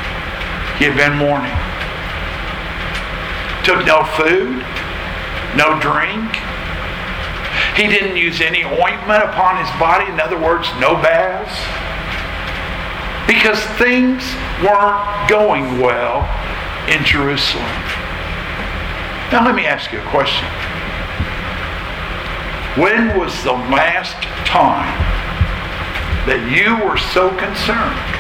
Had 0.79 0.97
been 0.97 1.19
mourning. 1.19 1.51
Took 3.65 3.85
no 3.85 4.05
food, 4.15 4.65
no 5.57 5.79
drink. 5.81 6.39
He 7.75 7.89
didn't 7.89 8.17
use 8.17 8.41
any 8.41 8.65
ointment 8.65 9.25
upon 9.25 9.59
his 9.59 9.69
body. 9.79 10.11
In 10.11 10.21
other 10.21 10.39
words, 10.39 10.69
no 10.81 10.95
baths 10.95 11.53
because 13.27 13.61
things 13.77 14.25
weren't 14.63 15.29
going 15.29 15.81
well 15.81 16.23
in 16.89 17.05
Jerusalem. 17.05 17.67
Now, 19.31 19.45
let 19.45 19.55
me 19.55 19.67
ask 19.67 19.93
you 19.93 19.99
a 19.99 20.11
question. 20.11 20.49
When 22.81 23.19
was 23.19 23.35
the 23.43 23.53
last 23.53 24.23
time 24.47 24.97
that 26.27 26.41
you 26.51 26.83
were 26.87 26.97
so 26.97 27.29
concerned 27.37 28.18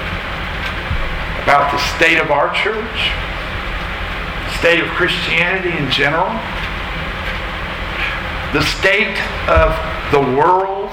about 1.49 1.73
the 1.73 1.81
state 1.97 2.21
of 2.21 2.31
our 2.31 2.52
church, 2.52 3.09
state 4.61 4.85
of 4.85 4.88
Christianity 4.88 5.73
in 5.73 5.90
general, 5.90 6.28
the 8.52 8.61
state 8.61 9.17
of 9.49 9.73
the 10.12 10.21
world 10.37 10.93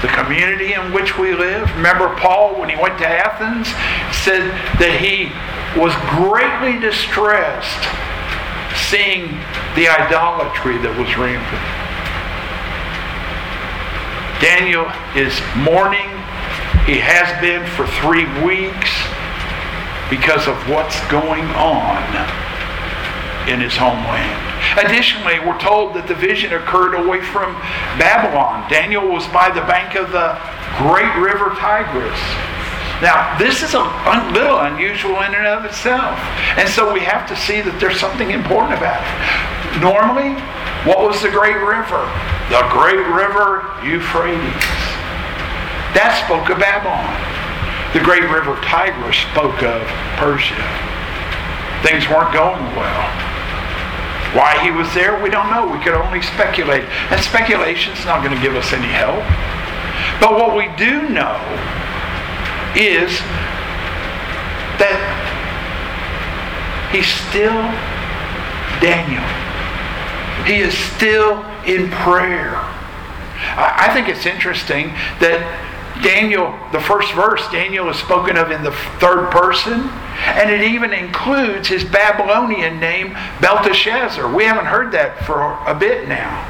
the 0.00 0.08
community 0.08 0.74
in 0.74 0.92
which 0.92 1.18
we 1.18 1.34
live. 1.34 1.68
Remember, 1.74 2.14
Paul, 2.16 2.54
when 2.58 2.68
he 2.70 2.76
went 2.76 2.98
to 2.98 3.06
Athens, 3.06 3.66
said 4.14 4.46
that 4.78 4.94
he 5.02 5.26
was 5.74 5.92
greatly 6.14 6.78
distressed 6.78 7.82
seeing 8.88 9.34
the 9.74 9.90
idolatry 9.90 10.78
that 10.78 10.94
was 10.94 11.10
rampant. 11.18 11.66
Daniel 14.38 14.86
is 15.18 15.34
mourning. 15.58 16.14
He 16.86 17.02
has 17.02 17.26
been 17.42 17.66
for 17.74 17.84
three 17.98 18.24
weeks 18.46 18.97
because 20.10 20.48
of 20.48 20.56
what's 20.68 20.96
going 21.08 21.44
on 21.56 22.02
in 23.48 23.60
his 23.60 23.76
homeland. 23.76 24.44
Additionally, 24.76 25.40
we're 25.40 25.58
told 25.58 25.94
that 25.94 26.08
the 26.08 26.14
vision 26.14 26.52
occurred 26.52 26.94
away 26.94 27.20
from 27.22 27.54
Babylon. 27.96 28.68
Daniel 28.68 29.08
was 29.08 29.26
by 29.28 29.48
the 29.48 29.64
bank 29.64 29.96
of 29.96 30.12
the 30.12 30.36
great 30.76 31.12
river 31.16 31.56
Tigris. 31.56 32.20
Now, 33.00 33.38
this 33.38 33.62
is 33.62 33.74
a 33.74 33.84
little 34.34 34.58
unusual 34.58 35.22
in 35.22 35.32
and 35.32 35.46
of 35.46 35.64
itself. 35.64 36.18
And 36.58 36.68
so 36.68 36.92
we 36.92 37.00
have 37.00 37.28
to 37.30 37.36
see 37.36 37.62
that 37.62 37.78
there's 37.78 37.98
something 38.00 38.34
important 38.34 38.74
about 38.74 39.00
it. 39.00 39.80
Normally, 39.80 40.34
what 40.82 41.00
was 41.06 41.22
the 41.22 41.30
great 41.30 41.56
river? 41.62 42.02
The 42.50 42.66
great 42.74 42.98
river 43.14 43.62
Euphrates. 43.86 44.66
That 45.94 46.18
spoke 46.26 46.50
of 46.50 46.58
Babylon. 46.58 47.37
The 47.94 48.00
great 48.00 48.22
river 48.24 48.60
Tigris 48.60 49.16
spoke 49.32 49.62
of 49.62 49.82
Persia. 50.20 50.60
Things 51.82 52.08
weren't 52.08 52.32
going 52.34 52.64
well. 52.76 53.04
Why 54.36 54.60
he 54.62 54.70
was 54.70 54.92
there, 54.92 55.22
we 55.22 55.30
don't 55.30 55.50
know. 55.50 55.66
We 55.66 55.82
could 55.82 55.94
only 55.94 56.20
speculate. 56.20 56.84
And 57.08 57.20
speculation's 57.20 58.04
not 58.04 58.22
going 58.22 58.36
to 58.36 58.42
give 58.42 58.54
us 58.56 58.72
any 58.74 58.92
help. 58.92 59.24
But 60.20 60.32
what 60.36 60.54
we 60.54 60.68
do 60.76 61.08
know 61.08 61.40
is 62.76 63.18
that 64.76 65.00
he's 66.92 67.08
still 67.08 67.64
Daniel. 68.84 69.24
He 70.44 70.60
is 70.60 70.76
still 70.76 71.42
in 71.64 71.90
prayer. 71.90 72.54
I 73.56 73.90
think 73.94 74.08
it's 74.08 74.26
interesting 74.26 74.88
that 75.20 75.40
Daniel, 76.02 76.58
the 76.72 76.80
first 76.80 77.12
verse, 77.14 77.42
Daniel 77.50 77.88
is 77.88 77.96
spoken 77.96 78.36
of 78.36 78.50
in 78.50 78.62
the 78.62 78.72
third 78.98 79.30
person, 79.30 79.80
and 80.20 80.50
it 80.50 80.62
even 80.62 80.92
includes 80.92 81.68
his 81.68 81.84
Babylonian 81.84 82.78
name, 82.78 83.16
Belteshazzar. 83.40 84.32
We 84.34 84.44
haven't 84.44 84.66
heard 84.66 84.92
that 84.92 85.24
for 85.24 85.58
a 85.66 85.74
bit 85.74 86.08
now. 86.08 86.46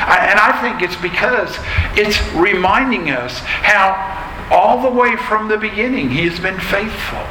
And 0.00 0.38
I 0.38 0.60
think 0.62 0.82
it's 0.82 1.00
because 1.00 1.56
it's 1.96 2.20
reminding 2.34 3.10
us 3.10 3.38
how 3.38 4.16
all 4.50 4.82
the 4.82 4.90
way 4.90 5.16
from 5.16 5.48
the 5.48 5.56
beginning 5.56 6.10
he 6.10 6.26
has 6.28 6.38
been 6.38 6.60
faithful. 6.60 7.26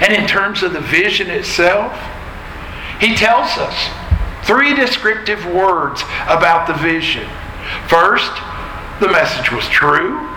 And 0.00 0.12
in 0.12 0.26
terms 0.26 0.62
of 0.62 0.72
the 0.72 0.80
vision 0.80 1.30
itself, 1.30 1.98
he 3.00 3.14
tells 3.14 3.56
us 3.58 3.90
three 4.44 4.74
descriptive 4.74 5.44
words 5.46 6.02
about 6.26 6.66
the 6.66 6.74
vision. 6.74 7.28
First, 7.88 8.30
the 9.00 9.08
message 9.08 9.50
was 9.50 9.66
true. 9.68 10.28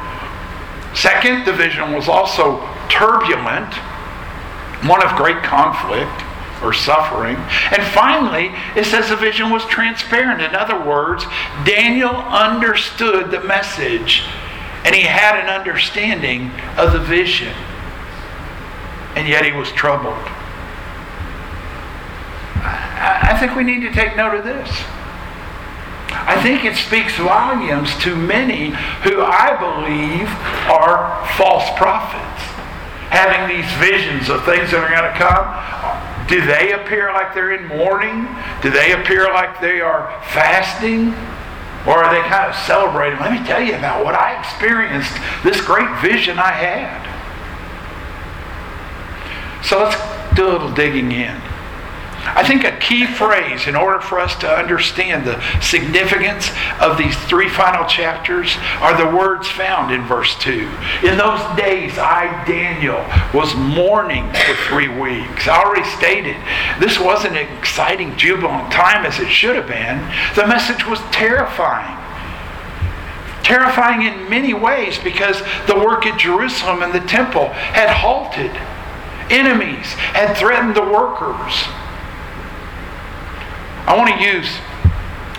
Second, 0.95 1.45
the 1.45 1.53
vision 1.53 1.93
was 1.93 2.07
also 2.07 2.59
turbulent, 2.89 3.73
one 4.85 5.03
of 5.03 5.15
great 5.15 5.43
conflict 5.43 6.23
or 6.63 6.71
suffering. 6.71 7.35
And 7.71 7.83
finally, 7.93 8.51
it 8.75 8.85
says 8.85 9.09
the 9.09 9.15
vision 9.15 9.49
was 9.49 9.65
transparent. 9.65 10.41
In 10.41 10.55
other 10.55 10.79
words, 10.79 11.25
Daniel 11.65 12.15
understood 12.15 13.31
the 13.31 13.41
message 13.41 14.23
and 14.85 14.93
he 14.93 15.03
had 15.03 15.39
an 15.39 15.49
understanding 15.49 16.51
of 16.77 16.93
the 16.93 16.99
vision. 16.99 17.53
And 19.15 19.27
yet 19.27 19.45
he 19.45 19.51
was 19.51 19.71
troubled. 19.71 20.27
I 22.55 23.35
think 23.39 23.55
we 23.55 23.63
need 23.63 23.81
to 23.81 23.91
take 23.91 24.15
note 24.15 24.35
of 24.35 24.43
this. 24.43 24.69
I 26.25 26.41
think 26.41 26.65
it 26.65 26.75
speaks 26.75 27.17
volumes 27.17 27.95
to 28.03 28.15
many 28.15 28.69
who 29.03 29.21
I 29.21 29.57
believe 29.57 30.29
are 30.69 31.25
false 31.35 31.67
prophets. 31.77 32.41
Having 33.09 33.57
these 33.57 33.69
visions 33.77 34.29
of 34.29 34.43
things 34.45 34.71
that 34.71 34.81
are 34.81 34.89
going 34.89 35.05
to 35.05 35.17
come, 35.19 36.27
do 36.27 36.45
they 36.45 36.71
appear 36.71 37.11
like 37.13 37.33
they're 37.33 37.51
in 37.51 37.67
mourning? 37.67 38.27
Do 38.61 38.71
they 38.71 38.93
appear 38.93 39.25
like 39.33 39.59
they 39.59 39.81
are 39.81 40.07
fasting? 40.31 41.13
Or 41.85 42.03
are 42.03 42.13
they 42.13 42.21
kind 42.29 42.49
of 42.49 42.55
celebrating? 42.55 43.19
Let 43.19 43.31
me 43.31 43.45
tell 43.45 43.61
you 43.61 43.75
about 43.75 44.05
what 44.05 44.15
I 44.15 44.39
experienced, 44.39 45.11
this 45.43 45.59
great 45.59 45.89
vision 46.01 46.39
I 46.39 46.51
had. 46.51 47.03
So 49.63 49.83
let's 49.83 50.35
do 50.35 50.47
a 50.47 50.51
little 50.51 50.71
digging 50.73 51.11
in. 51.11 51.39
I 52.25 52.43
think 52.47 52.63
a 52.63 52.77
key 52.77 53.05
phrase 53.05 53.67
in 53.67 53.75
order 53.75 53.99
for 53.99 54.19
us 54.19 54.35
to 54.37 54.49
understand 54.49 55.25
the 55.25 55.41
significance 55.59 56.49
of 56.79 56.97
these 56.97 57.15
three 57.25 57.49
final 57.49 57.85
chapters 57.85 58.55
are 58.79 58.97
the 58.97 59.15
words 59.15 59.47
found 59.49 59.93
in 59.93 60.03
verse 60.03 60.35
2. 60.39 60.69
In 61.03 61.17
those 61.17 61.41
days, 61.57 61.97
I, 61.97 62.43
Daniel, 62.47 63.03
was 63.33 63.53
mourning 63.55 64.31
for 64.31 64.55
three 64.67 64.87
weeks. 64.87 65.47
I 65.47 65.63
already 65.63 65.87
stated 65.89 66.37
this 66.79 66.99
wasn't 66.99 67.35
an 67.35 67.57
exciting, 67.57 68.15
jubilant 68.15 68.71
time 68.71 69.05
as 69.05 69.19
it 69.19 69.29
should 69.29 69.55
have 69.55 69.67
been. 69.67 69.99
The 70.35 70.47
message 70.47 70.87
was 70.87 70.99
terrifying 71.11 71.99
terrifying 73.43 74.03
in 74.03 74.29
many 74.29 74.53
ways 74.53 74.97
because 74.97 75.41
the 75.67 75.75
work 75.75 76.05
at 76.05 76.17
Jerusalem 76.17 76.81
and 76.81 76.93
the 76.93 77.05
temple 77.05 77.49
had 77.49 77.89
halted. 77.89 78.51
Enemies 79.29 79.87
had 80.15 80.35
threatened 80.37 80.75
the 80.75 80.81
workers. 80.81 81.67
I 83.85 83.97
want 83.97 84.17
to 84.17 84.23
use 84.23 84.47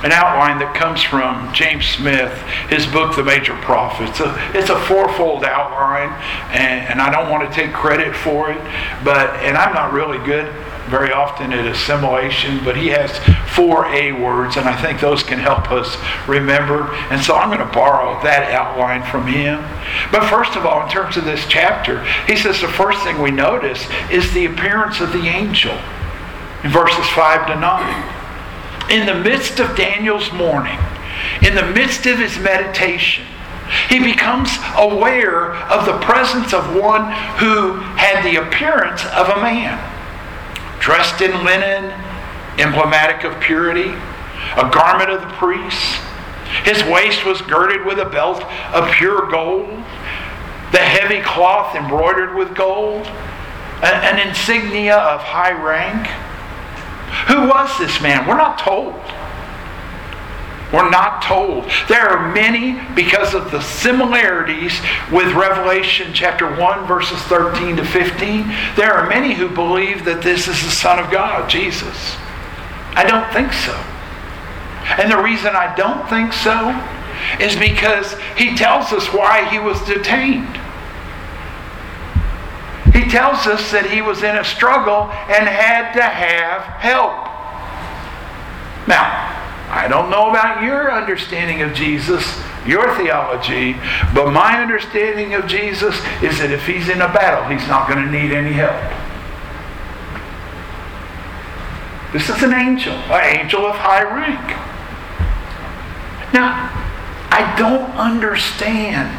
an 0.05 0.13
outline 0.13 0.59
that 0.59 0.75
comes 0.75 1.03
from 1.03 1.51
James 1.55 1.87
Smith, 1.87 2.31
his 2.69 2.87
book, 2.87 3.17
The 3.17 3.25
Major 3.25 3.57
Prophets. 3.63 4.11
It's 4.11 4.21
a, 4.21 4.59
it's 4.59 4.69
a 4.69 4.79
fourfold 4.85 5.45
outline, 5.45 6.13
and, 6.53 6.87
and 6.91 7.01
I 7.01 7.11
don't 7.11 7.31
want 7.31 7.49
to 7.49 7.55
take 7.55 7.73
credit 7.73 8.15
for 8.15 8.51
it, 8.51 8.61
but 9.03 9.31
and 9.41 9.57
I'm 9.57 9.73
not 9.73 9.95
really 9.95 10.19
good 10.27 10.53
very 10.91 11.11
often 11.11 11.55
at 11.55 11.65
assimilation, 11.65 12.63
but 12.63 12.77
he 12.77 12.89
has 12.89 13.17
four 13.57 13.87
A 13.87 14.13
words, 14.13 14.59
and 14.59 14.69
I 14.69 14.79
think 14.83 15.01
those 15.01 15.23
can 15.23 15.39
help 15.39 15.71
us 15.73 15.97
remember. 16.29 16.93
And 17.09 17.23
so 17.23 17.35
I'm 17.37 17.49
going 17.49 17.67
to 17.67 17.75
borrow 17.75 18.23
that 18.23 18.53
outline 18.53 19.03
from 19.11 19.27
him. 19.27 19.65
But 20.13 20.29
first 20.29 20.55
of 20.55 20.67
all, 20.67 20.85
in 20.85 20.91
terms 20.91 21.17
of 21.17 21.25
this 21.25 21.47
chapter, 21.49 22.05
he 22.27 22.37
says 22.37 22.61
the 22.61 22.69
first 22.69 23.03
thing 23.03 23.23
we 23.23 23.31
notice 23.31 23.89
is 24.11 24.31
the 24.35 24.45
appearance 24.45 25.01
of 25.01 25.15
the 25.15 25.27
angel 25.27 25.73
in 26.63 26.71
verses 26.71 27.09
5 27.09 27.47
to 27.47 27.59
9. 27.59 28.24
In 28.91 29.07
the 29.07 29.15
midst 29.15 29.61
of 29.61 29.77
Daniel's 29.77 30.31
mourning, 30.33 30.79
in 31.43 31.55
the 31.55 31.67
midst 31.67 32.07
of 32.07 32.19
his 32.19 32.39
meditation, 32.39 33.25
he 33.89 33.99
becomes 33.99 34.51
aware 34.77 35.55
of 35.55 35.87
the 35.87 35.99
presence 36.05 36.53
of 36.53 36.77
one 36.77 37.11
who 37.39 37.75
had 37.97 38.23
the 38.23 38.37
appearance 38.37 39.05
of 39.07 39.29
a 39.29 39.41
man, 39.41 39.79
dressed 40.81 41.23
in 41.23 41.45
linen, 41.45 41.93
emblematic 42.59 43.25
of 43.25 43.41
purity, 43.41 43.95
a 44.57 44.71
garment 44.71 45.11
of 45.11 45.23
the 45.23 45.35
priests. 45.39 45.99
His 46.65 46.85
waist 46.85 47.25
was 47.25 47.41
girded 47.43 47.85
with 47.87 47.99
a 47.99 48.05
belt 48.05 48.43
of 48.73 48.91
pure 48.93 49.29
gold, 49.31 49.71
the 50.73 50.79
heavy 50.79 51.21
cloth 51.23 51.75
embroidered 51.75 52.35
with 52.35 52.55
gold, 52.55 53.07
an 53.83 54.29
insignia 54.29 54.97
of 54.97 55.21
high 55.21 55.53
rank. 55.53 56.07
Who 57.29 57.49
was 57.49 57.77
this 57.79 58.01
man? 58.01 58.27
We're 58.27 58.37
not 58.37 58.59
told. 58.59 58.95
We're 60.73 60.91
not 60.91 61.23
told. 61.23 61.71
There 61.89 62.09
are 62.09 62.33
many, 62.33 62.81
because 62.95 63.33
of 63.33 63.53
the 63.53 63.61
similarities 63.61 64.81
with 65.13 65.33
Revelation 65.33 66.13
chapter 66.13 66.53
1, 66.57 66.87
verses 66.87 67.21
13 67.23 67.77
to 67.77 67.85
15, 67.85 68.49
there 68.77 68.93
are 68.93 69.09
many 69.09 69.35
who 69.35 69.49
believe 69.49 70.05
that 70.05 70.23
this 70.23 70.49
is 70.49 70.61
the 70.65 70.71
Son 70.71 70.99
of 70.99 71.13
God, 71.13 71.49
Jesus. 71.49 72.17
I 72.97 73.05
don't 73.07 73.33
think 73.33 73.53
so. 73.53 73.73
And 74.99 75.11
the 75.11 75.23
reason 75.23 75.55
I 75.55 75.73
don't 75.77 76.09
think 76.09 76.33
so 76.33 76.71
is 77.41 77.55
because 77.57 78.17
he 78.37 78.57
tells 78.57 78.93
us 78.93 79.07
why 79.13 79.49
he 79.51 79.59
was 79.59 79.81
detained. 79.87 80.59
He 82.95 83.11
tells 83.11 83.47
us 83.49 83.73
that 83.73 83.91
he 83.91 84.01
was 84.01 84.23
in 84.23 84.37
a 84.37 84.45
struggle 84.45 85.11
and 85.27 85.49
had 85.49 85.93
to 85.95 86.03
have 86.03 86.63
help. 86.79 87.27
Now, 88.87 89.03
I 89.69 89.89
don't 89.89 90.11
know 90.11 90.31
about 90.31 90.63
your 90.63 90.93
understanding 90.93 91.63
of 91.63 91.75
Jesus, 91.75 92.41
your 92.65 92.95
theology, 92.97 93.73
but 94.15 94.31
my 94.31 94.63
understanding 94.63 95.35
of 95.35 95.49
Jesus 95.49 95.97
is 96.23 96.39
that 96.39 96.53
if 96.53 96.65
he's 96.67 96.89
in 96.89 97.03
a 97.03 97.09
battle, 97.09 97.43
he's 97.51 97.67
not 97.67 97.89
going 97.89 98.05
to 98.05 98.11
need 98.11 98.31
any 98.31 98.53
help. 98.53 98.79
This 102.13 102.29
is 102.29 102.45
an 102.45 102.55
angel, 102.55 102.95
an 102.95 103.41
angel 103.41 103.67
of 103.67 103.75
high 103.75 104.05
rank. 104.05 104.55
Now, 106.33 106.71
I 107.31 107.57
don't 107.59 107.91
understand, 107.97 109.11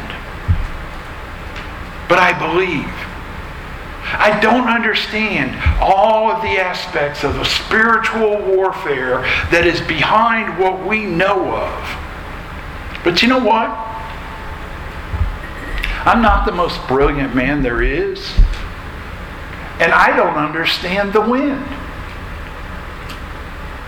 but 2.08 2.18
I 2.18 2.32
believe. 2.38 2.90
I 4.18 4.38
don't 4.40 4.68
understand 4.68 5.54
all 5.80 6.30
of 6.30 6.42
the 6.42 6.58
aspects 6.58 7.24
of 7.24 7.34
the 7.34 7.44
spiritual 7.44 8.38
warfare 8.42 9.20
that 9.50 9.66
is 9.66 9.80
behind 9.82 10.58
what 10.58 10.86
we 10.86 11.04
know 11.04 11.54
of. 11.54 13.02
But 13.04 13.22
you 13.22 13.28
know 13.28 13.38
what? 13.38 13.70
I'm 16.06 16.22
not 16.22 16.46
the 16.46 16.52
most 16.52 16.80
brilliant 16.88 17.34
man 17.34 17.62
there 17.62 17.82
is. 17.82 18.32
And 19.78 19.92
I 19.92 20.16
don't 20.16 20.36
understand 20.36 21.12
the 21.12 21.20
wind. 21.20 21.64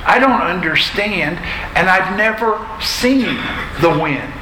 I 0.04 0.18
don't 0.18 0.42
understand, 0.42 1.38
and 1.76 1.88
I've 1.88 2.16
never 2.16 2.66
seen 2.80 3.36
the 3.80 3.90
wind. 3.90 4.32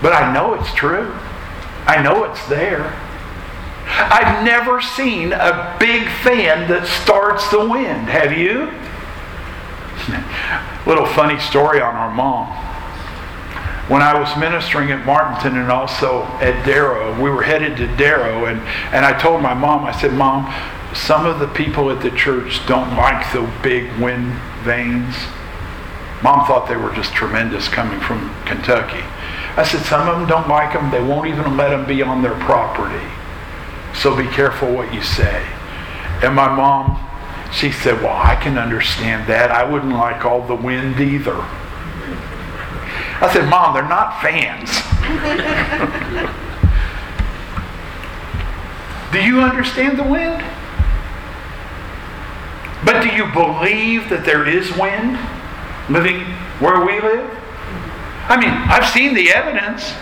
But 0.00 0.12
I 0.12 0.32
know 0.32 0.54
it's 0.54 0.72
true. 0.74 1.12
I 1.86 2.02
know 2.02 2.24
it's 2.24 2.46
there. 2.48 2.96
I've 3.98 4.44
never 4.44 4.80
seen 4.80 5.32
a 5.32 5.76
big 5.80 6.08
fan 6.22 6.68
that 6.68 6.86
starts 6.86 7.48
the 7.50 7.68
wind. 7.68 8.08
Have 8.08 8.32
you? 8.32 8.70
Little 10.86 11.06
funny 11.06 11.38
story 11.40 11.80
on 11.80 11.94
our 11.96 12.14
mom. 12.14 12.46
When 13.88 14.02
I 14.02 14.18
was 14.18 14.36
ministering 14.38 14.92
at 14.92 15.04
Martinton 15.04 15.58
and 15.58 15.72
also 15.72 16.24
at 16.40 16.64
Darrow, 16.64 17.20
we 17.20 17.30
were 17.30 17.42
headed 17.42 17.76
to 17.78 17.86
Darrow, 17.96 18.44
and, 18.44 18.60
and 18.92 19.04
I 19.04 19.18
told 19.18 19.42
my 19.42 19.54
mom, 19.54 19.84
I 19.84 19.98
said, 19.98 20.12
Mom, 20.12 20.52
some 20.94 21.26
of 21.26 21.40
the 21.40 21.48
people 21.48 21.90
at 21.90 22.02
the 22.02 22.10
church 22.10 22.64
don't 22.66 22.94
like 22.96 23.32
the 23.32 23.50
big 23.62 23.90
wind 23.98 24.34
vanes. 24.62 25.14
Mom 26.22 26.46
thought 26.46 26.68
they 26.68 26.76
were 26.76 26.92
just 26.94 27.14
tremendous 27.14 27.68
coming 27.68 27.98
from 28.00 28.34
Kentucky. 28.44 29.02
I 29.56 29.64
said, 29.64 29.82
Some 29.86 30.06
of 30.06 30.18
them 30.18 30.28
don't 30.28 30.48
like 30.48 30.72
them. 30.72 30.90
They 30.90 31.02
won't 31.02 31.28
even 31.28 31.56
let 31.56 31.70
them 31.70 31.86
be 31.86 32.02
on 32.02 32.22
their 32.22 32.38
property. 32.40 33.04
So 33.98 34.16
be 34.16 34.28
careful 34.28 34.72
what 34.72 34.94
you 34.94 35.02
say. 35.02 35.44
And 36.22 36.34
my 36.34 36.54
mom, 36.54 37.04
she 37.52 37.72
said, 37.72 38.00
Well, 38.00 38.16
I 38.16 38.36
can 38.36 38.56
understand 38.56 39.28
that. 39.28 39.50
I 39.50 39.64
wouldn't 39.64 39.92
like 39.92 40.24
all 40.24 40.46
the 40.46 40.54
wind 40.54 41.00
either. 41.00 41.34
I 43.20 43.28
said, 43.32 43.48
Mom, 43.50 43.74
they're 43.74 43.88
not 43.88 44.22
fans. 44.22 44.70
do 49.12 49.20
you 49.20 49.40
understand 49.40 49.98
the 49.98 50.04
wind? 50.04 50.44
But 52.84 53.02
do 53.02 53.08
you 53.08 53.26
believe 53.32 54.08
that 54.10 54.24
there 54.24 54.46
is 54.46 54.70
wind 54.76 55.18
living 55.90 56.20
where 56.60 56.86
we 56.86 57.00
live? 57.00 57.28
I 58.28 58.36
mean, 58.38 58.50
I've 58.50 58.86
seen 58.86 59.14
the 59.14 59.32
evidence. 59.32 59.92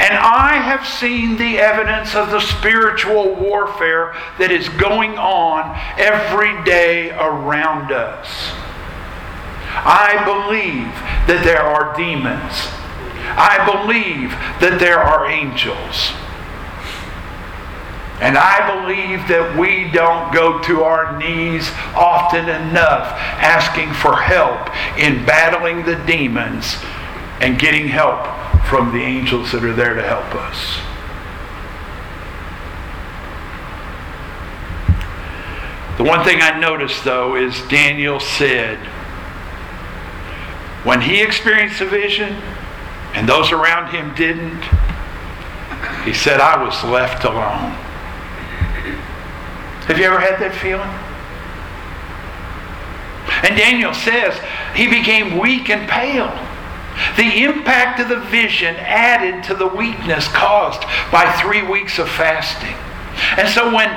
And 0.00 0.14
I 0.16 0.54
have 0.54 0.86
seen 0.86 1.36
the 1.36 1.58
evidence 1.58 2.14
of 2.16 2.30
the 2.30 2.40
spiritual 2.40 3.34
warfare 3.36 4.14
that 4.38 4.50
is 4.50 4.68
going 4.70 5.16
on 5.18 5.78
every 5.96 6.62
day 6.64 7.10
around 7.12 7.92
us. 7.92 8.28
I 9.86 10.22
believe 10.24 10.90
that 11.26 11.44
there 11.44 11.62
are 11.62 11.96
demons. 11.96 12.68
I 13.36 13.64
believe 13.64 14.30
that 14.60 14.78
there 14.80 14.98
are 14.98 15.30
angels. 15.30 16.12
And 18.20 18.38
I 18.38 18.82
believe 18.82 19.26
that 19.28 19.56
we 19.58 19.90
don't 19.90 20.32
go 20.32 20.60
to 20.62 20.82
our 20.82 21.18
knees 21.18 21.70
often 21.94 22.48
enough 22.48 23.12
asking 23.38 23.92
for 23.94 24.16
help 24.16 24.70
in 24.98 25.24
battling 25.26 25.84
the 25.84 25.96
demons 26.06 26.76
and 27.40 27.58
getting 27.58 27.88
help 27.88 28.24
from 28.68 28.92
the 28.92 29.02
angels 29.02 29.52
that 29.52 29.64
are 29.64 29.72
there 29.72 29.94
to 29.94 30.02
help 30.02 30.34
us. 30.34 30.78
The 35.96 36.04
one 36.04 36.24
thing 36.24 36.42
I 36.42 36.58
noticed, 36.58 37.04
though, 37.04 37.36
is 37.36 37.60
Daniel 37.68 38.18
said, 38.18 38.78
when 40.84 41.00
he 41.00 41.22
experienced 41.22 41.80
a 41.80 41.86
vision 41.86 42.34
and 43.14 43.28
those 43.28 43.52
around 43.52 43.90
him 43.90 44.14
didn't, 44.14 44.62
he 46.04 46.12
said, 46.12 46.40
I 46.40 46.62
was 46.62 46.82
left 46.84 47.24
alone. 47.24 47.70
Have 49.86 49.98
you 49.98 50.04
ever 50.04 50.18
had 50.18 50.40
that 50.40 50.54
feeling? 50.54 50.88
And 53.44 53.56
Daniel 53.56 53.94
says 53.94 54.38
he 54.74 54.88
became 54.88 55.38
weak 55.38 55.70
and 55.70 55.88
pale. 55.88 56.32
The 57.16 57.42
impact 57.42 58.00
of 58.00 58.08
the 58.08 58.20
vision 58.20 58.76
added 58.76 59.42
to 59.44 59.54
the 59.54 59.66
weakness 59.66 60.28
caused 60.28 60.82
by 61.10 61.30
three 61.40 61.62
weeks 61.62 61.98
of 61.98 62.08
fasting. 62.08 62.76
And 63.36 63.48
so 63.48 63.74
when 63.74 63.90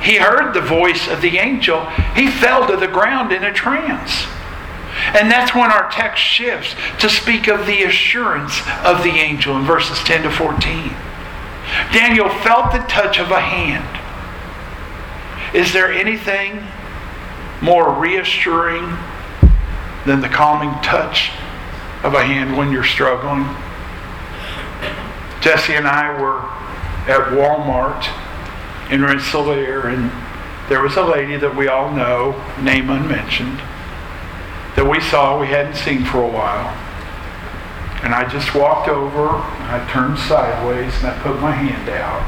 he 0.00 0.16
heard 0.16 0.52
the 0.52 0.60
voice 0.60 1.08
of 1.08 1.20
the 1.20 1.38
angel, 1.38 1.84
he 2.14 2.30
fell 2.30 2.66
to 2.66 2.76
the 2.76 2.88
ground 2.88 3.32
in 3.32 3.44
a 3.44 3.52
trance. 3.52 4.26
And 5.14 5.30
that's 5.30 5.54
when 5.54 5.70
our 5.70 5.90
text 5.90 6.22
shifts 6.22 6.74
to 7.00 7.08
speak 7.08 7.48
of 7.48 7.66
the 7.66 7.84
assurance 7.84 8.60
of 8.84 9.02
the 9.02 9.10
angel 9.10 9.56
in 9.56 9.64
verses 9.64 9.98
10 10.04 10.22
to 10.22 10.30
14. 10.30 10.94
Daniel 11.92 12.28
felt 12.28 12.72
the 12.72 12.78
touch 12.88 13.18
of 13.18 13.30
a 13.30 13.40
hand. 13.40 13.86
Is 15.54 15.72
there 15.72 15.92
anything 15.92 16.66
more 17.60 17.92
reassuring 17.92 18.96
than 20.06 20.20
the 20.20 20.28
calming 20.28 20.72
touch 20.82 21.30
of 22.02 22.14
a 22.14 22.22
hand 22.22 22.56
when 22.56 22.72
you're 22.72 22.84
struggling. 22.84 23.44
Jesse 25.40 25.74
and 25.74 25.86
I 25.86 26.20
were 26.20 26.40
at 27.10 27.32
Walmart 27.32 28.08
in 28.90 29.02
Rensselaer, 29.02 29.88
and 29.88 30.10
there 30.68 30.82
was 30.82 30.96
a 30.96 31.02
lady 31.02 31.36
that 31.36 31.54
we 31.54 31.68
all 31.68 31.90
know, 31.92 32.42
name 32.60 32.90
unmentioned, 32.90 33.58
that 34.76 34.88
we 34.88 35.00
saw 35.00 35.38
we 35.40 35.48
hadn't 35.48 35.76
seen 35.76 36.04
for 36.04 36.22
a 36.22 36.28
while. 36.28 36.74
And 38.02 38.14
I 38.14 38.28
just 38.28 38.54
walked 38.54 38.88
over, 38.88 39.28
I 39.28 39.86
turned 39.90 40.18
sideways, 40.18 40.94
and 40.98 41.08
I 41.08 41.18
put 41.20 41.40
my 41.40 41.50
hand 41.50 41.88
out, 41.88 42.22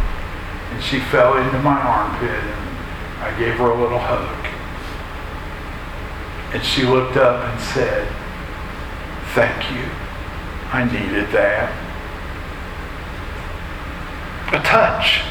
and 0.72 0.82
she 0.82 0.98
fell 0.98 1.36
into 1.36 1.58
my 1.60 1.80
armpit, 1.80 2.30
and 2.30 2.78
I 3.22 3.30
I 3.30 3.38
gave 3.38 3.54
her 3.58 3.70
a 3.70 3.80
little 3.80 3.98
hug. 3.98 4.46
And 6.52 6.64
she 6.64 6.82
looked 6.84 7.16
up 7.16 7.44
and 7.44 7.60
said, 7.60 8.08
Thank 9.34 9.70
you. 9.70 9.84
I 10.72 10.84
needed 10.84 11.30
that. 11.30 11.72
A 14.52 14.58
touch. 14.64 15.22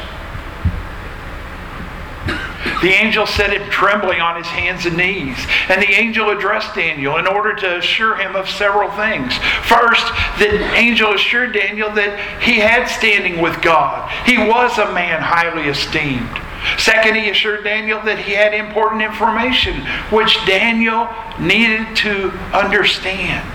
The 2.82 2.88
angel 2.88 3.26
set 3.26 3.52
him 3.52 3.68
trembling 3.70 4.20
on 4.20 4.36
his 4.36 4.46
hands 4.46 4.86
and 4.86 4.96
knees. 4.96 5.36
And 5.68 5.82
the 5.82 5.90
angel 5.90 6.30
addressed 6.30 6.74
Daniel 6.74 7.18
in 7.18 7.26
order 7.26 7.54
to 7.54 7.76
assure 7.76 8.16
him 8.16 8.34
of 8.36 8.48
several 8.48 8.90
things. 8.92 9.36
First, 9.64 10.06
the 10.38 10.62
angel 10.74 11.12
assured 11.12 11.52
Daniel 11.52 11.90
that 11.92 12.18
he 12.42 12.58
had 12.58 12.86
standing 12.86 13.40
with 13.42 13.60
God, 13.60 14.10
he 14.24 14.38
was 14.38 14.78
a 14.78 14.92
man 14.92 15.20
highly 15.20 15.68
esteemed. 15.68 16.40
Second, 16.78 17.16
he 17.16 17.30
assured 17.30 17.64
Daniel 17.64 18.02
that 18.02 18.18
he 18.18 18.32
had 18.32 18.52
important 18.52 19.02
information 19.02 19.80
which 20.10 20.36
Daniel 20.46 21.08
needed 21.38 21.96
to 21.96 22.30
understand. 22.52 23.46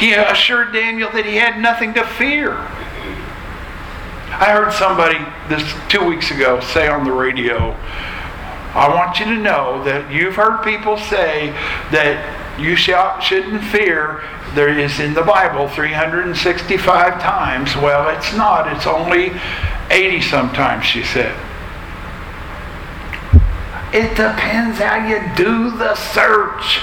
He 0.00 0.14
assured 0.14 0.72
Daniel 0.72 1.10
that 1.12 1.26
he 1.26 1.36
had 1.36 1.60
nothing 1.60 1.92
to 1.92 2.06
fear. 2.06 2.56
I 4.32 4.52
heard 4.52 4.72
somebody 4.72 5.18
this 5.50 5.62
two 5.90 6.02
weeks 6.02 6.30
ago 6.30 6.60
say 6.60 6.88
on 6.88 7.04
the 7.04 7.12
radio, 7.12 7.76
I 8.72 8.88
want 8.88 9.20
you 9.20 9.26
to 9.26 9.36
know 9.36 9.84
that 9.84 10.10
you've 10.10 10.36
heard 10.36 10.64
people 10.64 10.96
say 10.96 11.50
that 11.92 12.58
you 12.58 12.76
shall, 12.76 13.20
shouldn't 13.20 13.62
fear. 13.64 14.22
There 14.54 14.70
is 14.70 15.00
in 15.00 15.12
the 15.12 15.22
Bible 15.22 15.68
365 15.68 17.20
times. 17.20 17.76
Well, 17.76 18.08
it's 18.16 18.34
not. 18.34 18.74
It's 18.74 18.86
only 18.86 19.38
80 19.90 20.22
sometimes, 20.22 20.86
she 20.86 21.04
said. 21.04 21.38
It 23.92 24.16
depends 24.16 24.78
how 24.78 25.06
you 25.06 25.20
do 25.36 25.76
the 25.76 25.94
search. 25.94 26.80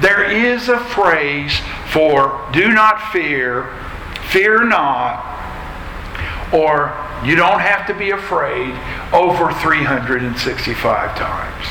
There 0.00 0.24
is 0.24 0.68
a 0.68 0.78
phrase 0.78 1.58
for 1.90 2.48
do 2.52 2.72
not 2.72 3.12
fear, 3.12 3.74
fear 4.30 4.64
not, 4.64 5.24
or 6.52 6.94
you 7.24 7.34
don't 7.34 7.60
have 7.60 7.86
to 7.88 7.94
be 7.94 8.10
afraid 8.10 8.74
over 9.12 9.52
365 9.52 11.16
times. 11.16 11.66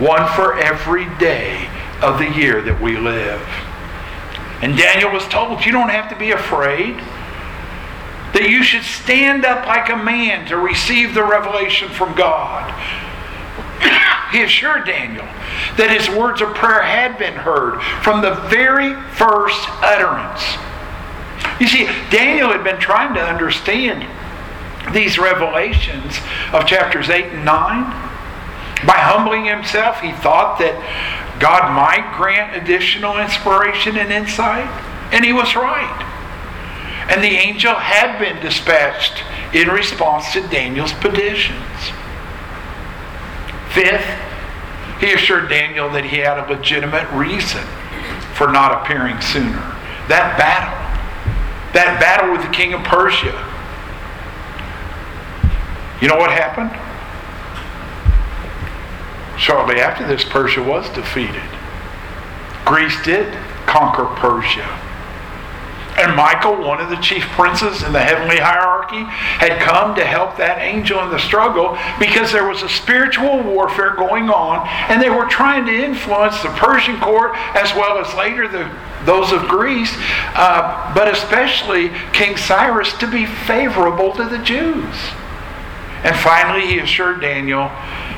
One 0.00 0.26
for 0.34 0.58
every 0.58 1.04
day 1.18 1.68
of 2.02 2.18
the 2.18 2.28
year 2.30 2.62
that 2.62 2.80
we 2.80 2.96
live. 2.96 3.40
And 4.62 4.76
Daniel 4.76 5.12
was 5.12 5.26
told, 5.28 5.64
you 5.64 5.72
don't 5.72 5.90
have 5.90 6.08
to 6.10 6.16
be 6.16 6.32
afraid. 6.32 6.96
That 8.32 8.48
you 8.48 8.62
should 8.62 8.82
stand 8.82 9.44
up 9.44 9.66
like 9.66 9.88
a 9.88 9.96
man 9.96 10.46
to 10.48 10.56
receive 10.56 11.14
the 11.14 11.22
revelation 11.22 11.88
from 11.88 12.14
God. 12.14 12.70
he 14.30 14.42
assured 14.42 14.86
Daniel 14.86 15.26
that 15.76 15.90
his 15.90 16.08
words 16.08 16.40
of 16.40 16.54
prayer 16.54 16.82
had 16.82 17.18
been 17.18 17.34
heard 17.34 17.80
from 18.02 18.22
the 18.22 18.34
very 18.48 18.94
first 19.12 19.68
utterance. 19.82 20.42
You 21.60 21.66
see, 21.66 21.84
Daniel 22.10 22.50
had 22.52 22.64
been 22.64 22.80
trying 22.80 23.14
to 23.14 23.22
understand 23.22 24.06
these 24.94 25.18
revelations 25.18 26.18
of 26.52 26.66
chapters 26.66 27.10
8 27.10 27.26
and 27.26 27.44
9. 27.44 27.84
By 28.86 28.96
humbling 28.96 29.44
himself, 29.44 30.00
he 30.00 30.12
thought 30.12 30.58
that 30.58 30.74
God 31.38 31.74
might 31.74 32.16
grant 32.16 32.56
additional 32.56 33.18
inspiration 33.18 33.96
and 33.96 34.10
insight, 34.10 34.68
and 35.12 35.24
he 35.24 35.32
was 35.32 35.54
right. 35.54 36.06
And 37.10 37.22
the 37.22 37.36
angel 37.36 37.74
had 37.74 38.18
been 38.18 38.40
dispatched 38.40 39.22
in 39.54 39.68
response 39.68 40.32
to 40.32 40.46
Daniel's 40.48 40.92
petitions. 40.92 41.92
Fifth, 43.72 44.06
he 45.00 45.12
assured 45.12 45.48
Daniel 45.48 45.88
that 45.90 46.04
he 46.04 46.18
had 46.18 46.38
a 46.38 46.52
legitimate 46.52 47.10
reason 47.12 47.64
for 48.34 48.50
not 48.50 48.82
appearing 48.82 49.20
sooner. 49.20 49.76
That 50.08 50.36
battle 50.36 50.80
that 51.72 52.00
battle 52.00 52.32
with 52.32 52.42
the 52.42 52.48
king 52.48 52.72
of 52.74 52.82
Persia. 52.82 53.30
You 56.02 56.08
know 56.08 56.16
what 56.16 56.30
happened? 56.30 56.70
Shortly 59.38 59.80
after 59.80 60.06
this, 60.06 60.24
Persia 60.24 60.62
was 60.62 60.88
defeated. 60.90 61.42
Greece 62.64 63.00
did 63.04 63.32
conquer 63.66 64.06
Persia. 64.16 64.66
And 66.00 66.16
Michael, 66.16 66.56
one 66.56 66.80
of 66.80 66.88
the 66.88 66.96
chief 66.96 67.24
princes 67.32 67.82
in 67.82 67.92
the 67.92 68.00
heavenly 68.00 68.38
hierarchy, 68.38 69.04
had 69.04 69.60
come 69.60 69.94
to 69.96 70.04
help 70.04 70.38
that 70.38 70.58
angel 70.58 70.98
in 71.04 71.10
the 71.10 71.18
struggle 71.18 71.76
because 71.98 72.32
there 72.32 72.48
was 72.48 72.62
a 72.62 72.70
spiritual 72.70 73.42
warfare 73.42 73.94
going 73.94 74.30
on, 74.30 74.66
and 74.88 75.02
they 75.02 75.10
were 75.10 75.26
trying 75.26 75.66
to 75.66 75.72
influence 75.72 76.42
the 76.42 76.48
Persian 76.56 76.98
court 77.00 77.36
as 77.54 77.74
well 77.74 77.98
as 77.98 78.14
later 78.14 78.48
the, 78.48 78.74
those 79.04 79.30
of 79.30 79.46
Greece, 79.46 79.92
uh, 80.34 80.90
but 80.94 81.06
especially 81.06 81.90
King 82.14 82.38
Cyrus, 82.38 82.96
to 82.96 83.06
be 83.06 83.26
favorable 83.26 84.14
to 84.14 84.24
the 84.24 84.38
Jews. 84.38 84.96
And 86.02 86.16
finally, 86.16 86.66
he 86.66 86.78
assured 86.78 87.20
Daniel 87.20 87.68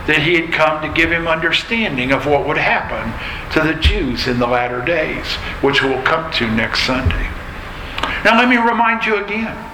that 0.06 0.22
he 0.22 0.34
had 0.40 0.52
come 0.52 0.82
to 0.82 0.92
give 0.94 1.10
him 1.10 1.26
understanding 1.26 2.12
of 2.12 2.26
what 2.26 2.46
would 2.46 2.58
happen 2.58 3.12
to 3.54 3.60
the 3.60 3.74
Jews 3.80 4.28
in 4.28 4.38
the 4.38 4.46
latter 4.46 4.84
days, 4.84 5.26
which 5.62 5.82
we'll 5.82 6.02
come 6.02 6.30
to 6.34 6.48
next 6.48 6.86
Sunday. 6.86 7.41
Now, 8.24 8.38
let 8.38 8.48
me 8.48 8.56
remind 8.56 9.04
you 9.04 9.24
again. 9.24 9.70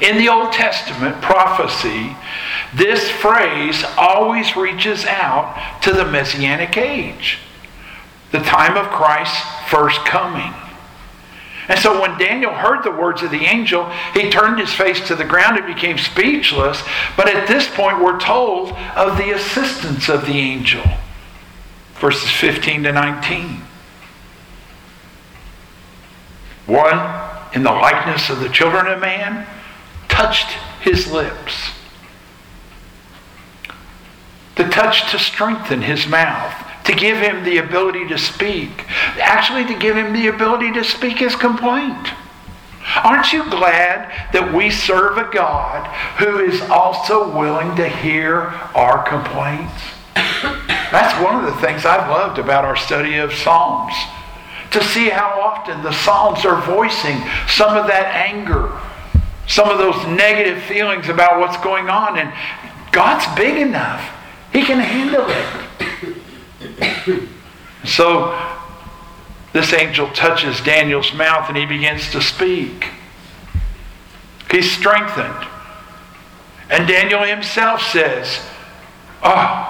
In 0.00 0.18
the 0.18 0.28
Old 0.28 0.52
Testament 0.52 1.20
prophecy, 1.22 2.16
this 2.74 3.10
phrase 3.10 3.84
always 3.96 4.56
reaches 4.56 5.04
out 5.04 5.80
to 5.82 5.92
the 5.92 6.04
Messianic 6.04 6.76
age, 6.76 7.38
the 8.30 8.40
time 8.40 8.76
of 8.76 8.90
Christ's 8.90 9.40
first 9.68 10.04
coming. 10.04 10.52
And 11.68 11.78
so 11.78 12.00
when 12.00 12.18
Daniel 12.18 12.52
heard 12.52 12.82
the 12.82 12.90
words 12.90 13.22
of 13.22 13.30
the 13.30 13.44
angel, 13.44 13.88
he 14.12 14.28
turned 14.28 14.58
his 14.58 14.72
face 14.72 15.06
to 15.06 15.14
the 15.14 15.24
ground 15.24 15.56
and 15.56 15.72
became 15.72 15.98
speechless. 15.98 16.82
But 17.16 17.28
at 17.28 17.46
this 17.46 17.68
point, 17.68 18.02
we're 18.02 18.18
told 18.18 18.72
of 18.96 19.16
the 19.16 19.30
assistance 19.30 20.08
of 20.08 20.26
the 20.26 20.32
angel. 20.32 20.82
Verses 21.94 22.30
15 22.30 22.82
to 22.84 22.92
19. 22.92 23.62
One, 26.70 27.00
in 27.52 27.64
the 27.64 27.72
likeness 27.72 28.30
of 28.30 28.38
the 28.38 28.48
children 28.48 28.86
of 28.86 29.00
man, 29.00 29.44
touched 30.06 30.52
his 30.82 31.10
lips. 31.10 31.72
The 34.54 34.68
touch 34.68 35.10
to 35.10 35.18
strengthen 35.18 35.82
his 35.82 36.06
mouth, 36.06 36.54
to 36.84 36.94
give 36.94 37.18
him 37.18 37.42
the 37.42 37.58
ability 37.58 38.06
to 38.06 38.18
speak, 38.18 38.86
actually, 39.18 39.64
to 39.66 39.76
give 39.80 39.96
him 39.96 40.12
the 40.12 40.28
ability 40.28 40.70
to 40.74 40.84
speak 40.84 41.18
his 41.18 41.34
complaint. 41.34 42.10
Aren't 43.02 43.32
you 43.32 43.50
glad 43.50 44.08
that 44.32 44.54
we 44.54 44.70
serve 44.70 45.18
a 45.18 45.28
God 45.32 45.88
who 46.18 46.38
is 46.38 46.60
also 46.70 47.36
willing 47.36 47.74
to 47.76 47.88
hear 47.88 48.42
our 48.76 49.02
complaints? 49.02 49.74
That's 50.14 51.20
one 51.20 51.44
of 51.44 51.52
the 51.52 51.60
things 51.60 51.84
I've 51.84 52.08
loved 52.08 52.38
about 52.38 52.64
our 52.64 52.76
study 52.76 53.16
of 53.16 53.34
Psalms 53.34 53.94
to 54.70 54.82
see 54.84 55.08
how 55.08 55.40
often 55.40 55.82
the 55.82 55.92
Psalms 55.92 56.44
are 56.44 56.60
voicing 56.62 57.20
some 57.48 57.76
of 57.76 57.88
that 57.88 58.14
anger, 58.14 58.78
some 59.46 59.68
of 59.68 59.78
those 59.78 60.06
negative 60.06 60.62
feelings 60.62 61.08
about 61.08 61.40
what's 61.40 61.56
going 61.58 61.88
on. 61.88 62.18
And 62.18 62.32
God's 62.92 63.26
big 63.36 63.56
enough, 63.56 64.00
He 64.52 64.62
can 64.62 64.78
handle 64.78 65.26
it. 65.28 66.18
so 67.84 68.38
this 69.52 69.72
angel 69.72 70.08
touches 70.10 70.60
Daniel's 70.60 71.12
mouth 71.14 71.48
and 71.48 71.56
he 71.56 71.66
begins 71.66 72.10
to 72.12 72.22
speak. 72.22 72.86
He's 74.50 74.70
strengthened. 74.70 75.46
And 76.70 76.86
Daniel 76.86 77.24
himself 77.24 77.82
says, 77.82 78.40
Oh, 79.22 79.66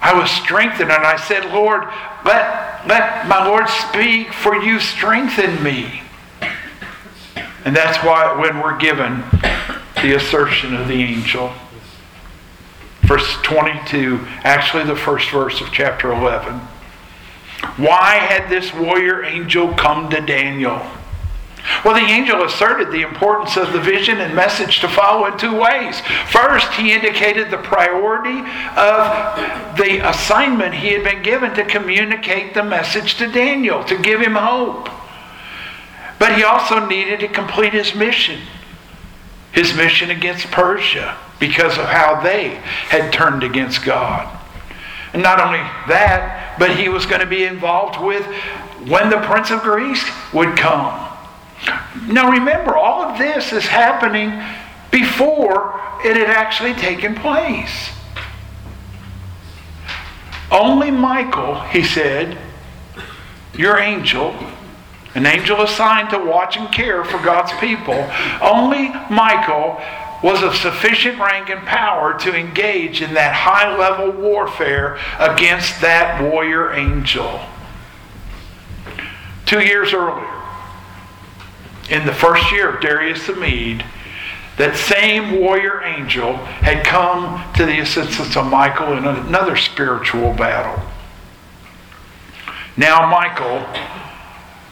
I 0.00 0.18
was 0.18 0.30
strengthened, 0.30 0.90
and 0.90 1.04
I 1.04 1.16
said, 1.16 1.52
Lord, 1.52 1.84
let, 2.24 2.86
let 2.86 3.26
my 3.26 3.46
Lord 3.46 3.68
speak, 3.68 4.32
for 4.32 4.56
you 4.56 4.80
strengthen 4.80 5.62
me. 5.62 6.02
And 7.64 7.76
that's 7.76 7.98
why 8.04 8.38
when 8.40 8.60
we're 8.60 8.78
given 8.78 9.22
the 10.02 10.14
assertion 10.16 10.74
of 10.74 10.88
the 10.88 11.02
angel. 11.02 11.52
Verse 13.02 13.36
22, 13.42 14.20
actually 14.44 14.84
the 14.84 14.96
first 14.96 15.30
verse 15.30 15.60
of 15.60 15.70
chapter 15.72 16.12
11. 16.12 16.60
Why 17.76 18.14
had 18.14 18.48
this 18.48 18.72
warrior 18.72 19.22
angel 19.24 19.74
come 19.74 20.08
to 20.10 20.20
Daniel? 20.20 20.80
Well, 21.84 21.94
the 21.94 22.10
angel 22.10 22.44
asserted 22.44 22.90
the 22.90 23.02
importance 23.02 23.56
of 23.56 23.72
the 23.72 23.80
vision 23.80 24.20
and 24.20 24.34
message 24.34 24.80
to 24.80 24.88
follow 24.88 25.26
in 25.26 25.38
two 25.38 25.56
ways. 25.56 26.00
First, 26.28 26.72
he 26.72 26.92
indicated 26.92 27.50
the 27.50 27.58
priority 27.58 28.40
of 28.76 29.76
the 29.76 30.08
assignment 30.08 30.74
he 30.74 30.88
had 30.88 31.04
been 31.04 31.22
given 31.22 31.54
to 31.54 31.64
communicate 31.64 32.54
the 32.54 32.62
message 32.64 33.14
to 33.16 33.30
Daniel, 33.30 33.84
to 33.84 33.96
give 33.96 34.20
him 34.20 34.34
hope. 34.34 34.88
But 36.18 36.36
he 36.36 36.44
also 36.44 36.86
needed 36.86 37.20
to 37.20 37.28
complete 37.28 37.72
his 37.72 37.94
mission, 37.94 38.40
his 39.52 39.74
mission 39.74 40.10
against 40.10 40.50
Persia. 40.50 41.16
because 41.40 41.78
of 41.78 41.86
how 41.86 42.20
they 42.20 42.50
had 42.90 43.12
turned 43.12 43.42
against 43.42 43.84
God. 43.84 44.38
And 45.12 45.22
not 45.22 45.40
only 45.40 45.58
that, 45.88 46.54
but 46.58 46.76
he 46.76 46.88
was 46.88 47.06
going 47.06 47.20
to 47.20 47.26
be 47.26 47.44
involved 47.44 48.00
with 48.00 48.24
when 48.86 49.10
the 49.10 49.16
Prince 49.16 49.50
of 49.50 49.62
Greece 49.62 50.04
would 50.32 50.56
come. 50.56 51.09
Now 52.06 52.30
remember, 52.30 52.76
all 52.76 53.02
of 53.02 53.18
this 53.18 53.52
is 53.52 53.66
happening 53.66 54.42
before 54.90 55.80
it 56.04 56.16
had 56.16 56.28
actually 56.30 56.74
taken 56.74 57.14
place. 57.14 57.90
Only 60.50 60.90
Michael, 60.90 61.60
he 61.60 61.84
said, 61.84 62.36
your 63.54 63.78
angel, 63.78 64.34
an 65.14 65.26
angel 65.26 65.60
assigned 65.62 66.10
to 66.10 66.18
watch 66.18 66.56
and 66.56 66.72
care 66.72 67.04
for 67.04 67.18
God's 67.18 67.52
people, 67.60 68.08
only 68.40 68.88
Michael 69.10 69.80
was 70.22 70.42
of 70.42 70.54
sufficient 70.54 71.18
rank 71.18 71.48
and 71.48 71.66
power 71.66 72.18
to 72.18 72.34
engage 72.34 73.00
in 73.00 73.14
that 73.14 73.34
high 73.34 73.76
level 73.76 74.10
warfare 74.10 74.98
against 75.18 75.80
that 75.80 76.20
warrior 76.22 76.72
angel. 76.72 77.40
Two 79.46 79.60
years 79.60 79.92
earlier, 79.92 80.29
in 81.90 82.06
the 82.06 82.14
first 82.14 82.50
year 82.52 82.74
of 82.74 82.80
Darius 82.80 83.26
the 83.26 83.34
Mede, 83.34 83.84
that 84.56 84.76
same 84.76 85.40
warrior 85.40 85.82
angel 85.82 86.36
had 86.36 86.84
come 86.84 87.42
to 87.54 87.66
the 87.66 87.80
assistance 87.80 88.36
of 88.36 88.46
Michael 88.46 88.92
in 88.96 89.04
another 89.04 89.56
spiritual 89.56 90.32
battle. 90.34 90.82
Now, 92.76 93.10
Michael 93.10 93.66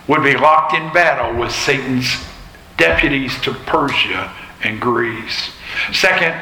would 0.06 0.22
be 0.22 0.36
locked 0.36 0.74
in 0.74 0.92
battle 0.92 1.38
with 1.38 1.52
Satan's 1.52 2.24
deputies 2.76 3.38
to 3.42 3.52
Persia 3.52 4.32
and 4.62 4.80
Greece. 4.80 5.50
Second, 5.92 6.40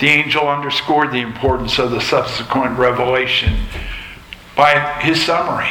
the 0.00 0.08
angel 0.08 0.48
underscored 0.48 1.12
the 1.12 1.20
importance 1.20 1.78
of 1.78 1.90
the 1.90 2.00
subsequent 2.00 2.78
revelation 2.78 3.56
by 4.56 5.00
his 5.00 5.22
summary. 5.22 5.70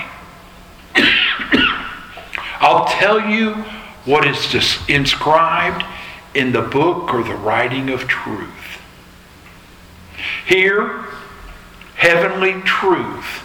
I'll 2.59 2.85
tell 2.85 3.19
you 3.19 3.63
what 4.05 4.25
is 4.25 4.79
inscribed 4.87 5.85
in 6.33 6.51
the 6.51 6.61
book 6.61 7.13
or 7.13 7.23
the 7.23 7.35
writing 7.35 7.89
of 7.89 8.07
truth. 8.07 8.81
Here, 10.47 11.05
heavenly 11.95 12.61
truth 12.61 13.43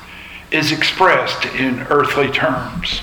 is 0.51 0.73
expressed 0.73 1.45
in 1.47 1.81
earthly 1.90 2.31
terms. 2.31 3.01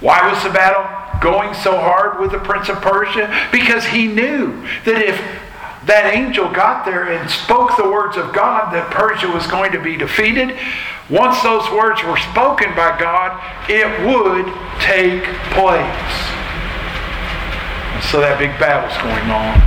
Why 0.00 0.30
was 0.30 0.42
the 0.42 0.50
battle 0.50 1.20
going 1.20 1.54
so 1.54 1.78
hard 1.78 2.20
with 2.20 2.32
the 2.32 2.38
prince 2.38 2.68
of 2.68 2.80
Persia? 2.80 3.48
Because 3.52 3.86
he 3.86 4.08
knew 4.08 4.62
that 4.84 5.00
if 5.00 5.41
that 5.86 6.14
angel 6.14 6.50
got 6.50 6.84
there 6.84 7.10
and 7.10 7.28
spoke 7.28 7.76
the 7.76 7.90
words 7.90 8.16
of 8.16 8.32
God 8.32 8.72
that 8.72 8.90
Persia 8.90 9.26
was 9.26 9.46
going 9.46 9.72
to 9.72 9.82
be 9.82 9.96
defeated, 9.96 10.56
once 11.10 11.42
those 11.42 11.68
words 11.70 12.02
were 12.04 12.16
spoken 12.16 12.70
by 12.78 12.94
God, 12.98 13.34
it 13.66 13.90
would 14.06 14.46
take 14.78 15.26
place. 15.50 16.14
So 18.10 18.22
that 18.22 18.38
big 18.38 18.54
battle's 18.62 18.94
going 19.02 19.30
on. 19.30 19.58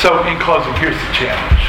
So, 0.00 0.24
in 0.30 0.38
closing, 0.38 0.72
here's 0.80 0.96
the 0.96 1.12
challenge. 1.12 1.64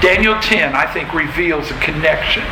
Daniel 0.00 0.34
10, 0.40 0.74
I 0.74 0.86
think, 0.86 1.14
reveals 1.14 1.70
a 1.70 1.78
connection 1.78 2.42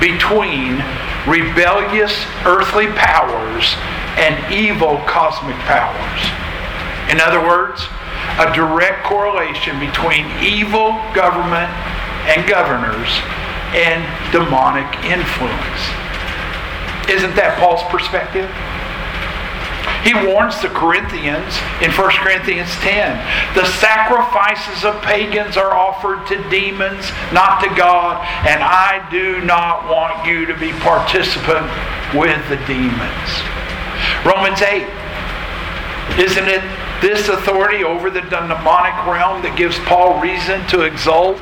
between 0.00 0.80
rebellious 1.26 2.24
earthly 2.46 2.86
powers 2.96 3.76
and 4.16 4.38
evil 4.52 5.02
cosmic 5.04 5.56
powers. 5.66 6.43
In 7.14 7.20
other 7.20 7.38
words, 7.38 7.86
a 8.42 8.50
direct 8.52 9.04
correlation 9.04 9.78
between 9.78 10.26
evil 10.42 10.98
government 11.14 11.70
and 12.26 12.42
governors 12.42 13.06
and 13.70 14.02
demonic 14.34 14.90
influence. 15.06 15.78
Isn't 17.06 17.38
that 17.38 17.54
Paul's 17.62 17.86
perspective? 17.86 18.50
He 20.02 20.10
warns 20.26 20.58
the 20.58 20.74
Corinthians 20.74 21.54
in 21.78 21.94
1 21.94 22.18
Corinthians 22.18 22.74
10 22.82 23.14
the 23.54 23.62
sacrifices 23.78 24.82
of 24.82 24.98
pagans 25.06 25.54
are 25.54 25.70
offered 25.70 26.26
to 26.34 26.42
demons, 26.50 27.14
not 27.30 27.62
to 27.62 27.70
God, 27.78 28.26
and 28.42 28.58
I 28.58 29.06
do 29.14 29.38
not 29.46 29.86
want 29.86 30.26
you 30.26 30.50
to 30.50 30.54
be 30.58 30.74
participant 30.82 31.70
with 32.10 32.42
the 32.50 32.58
demons. 32.66 33.30
Romans 34.26 34.66
8. 34.66 34.82
Isn't 36.18 36.50
it 36.50 36.83
this 37.04 37.28
authority 37.28 37.84
over 37.84 38.08
the 38.08 38.22
demonic 38.22 38.96
realm 39.04 39.44
that 39.44 39.52
gives 39.60 39.78
Paul 39.84 40.20
reason 40.24 40.64
to 40.72 40.88
exult? 40.88 41.36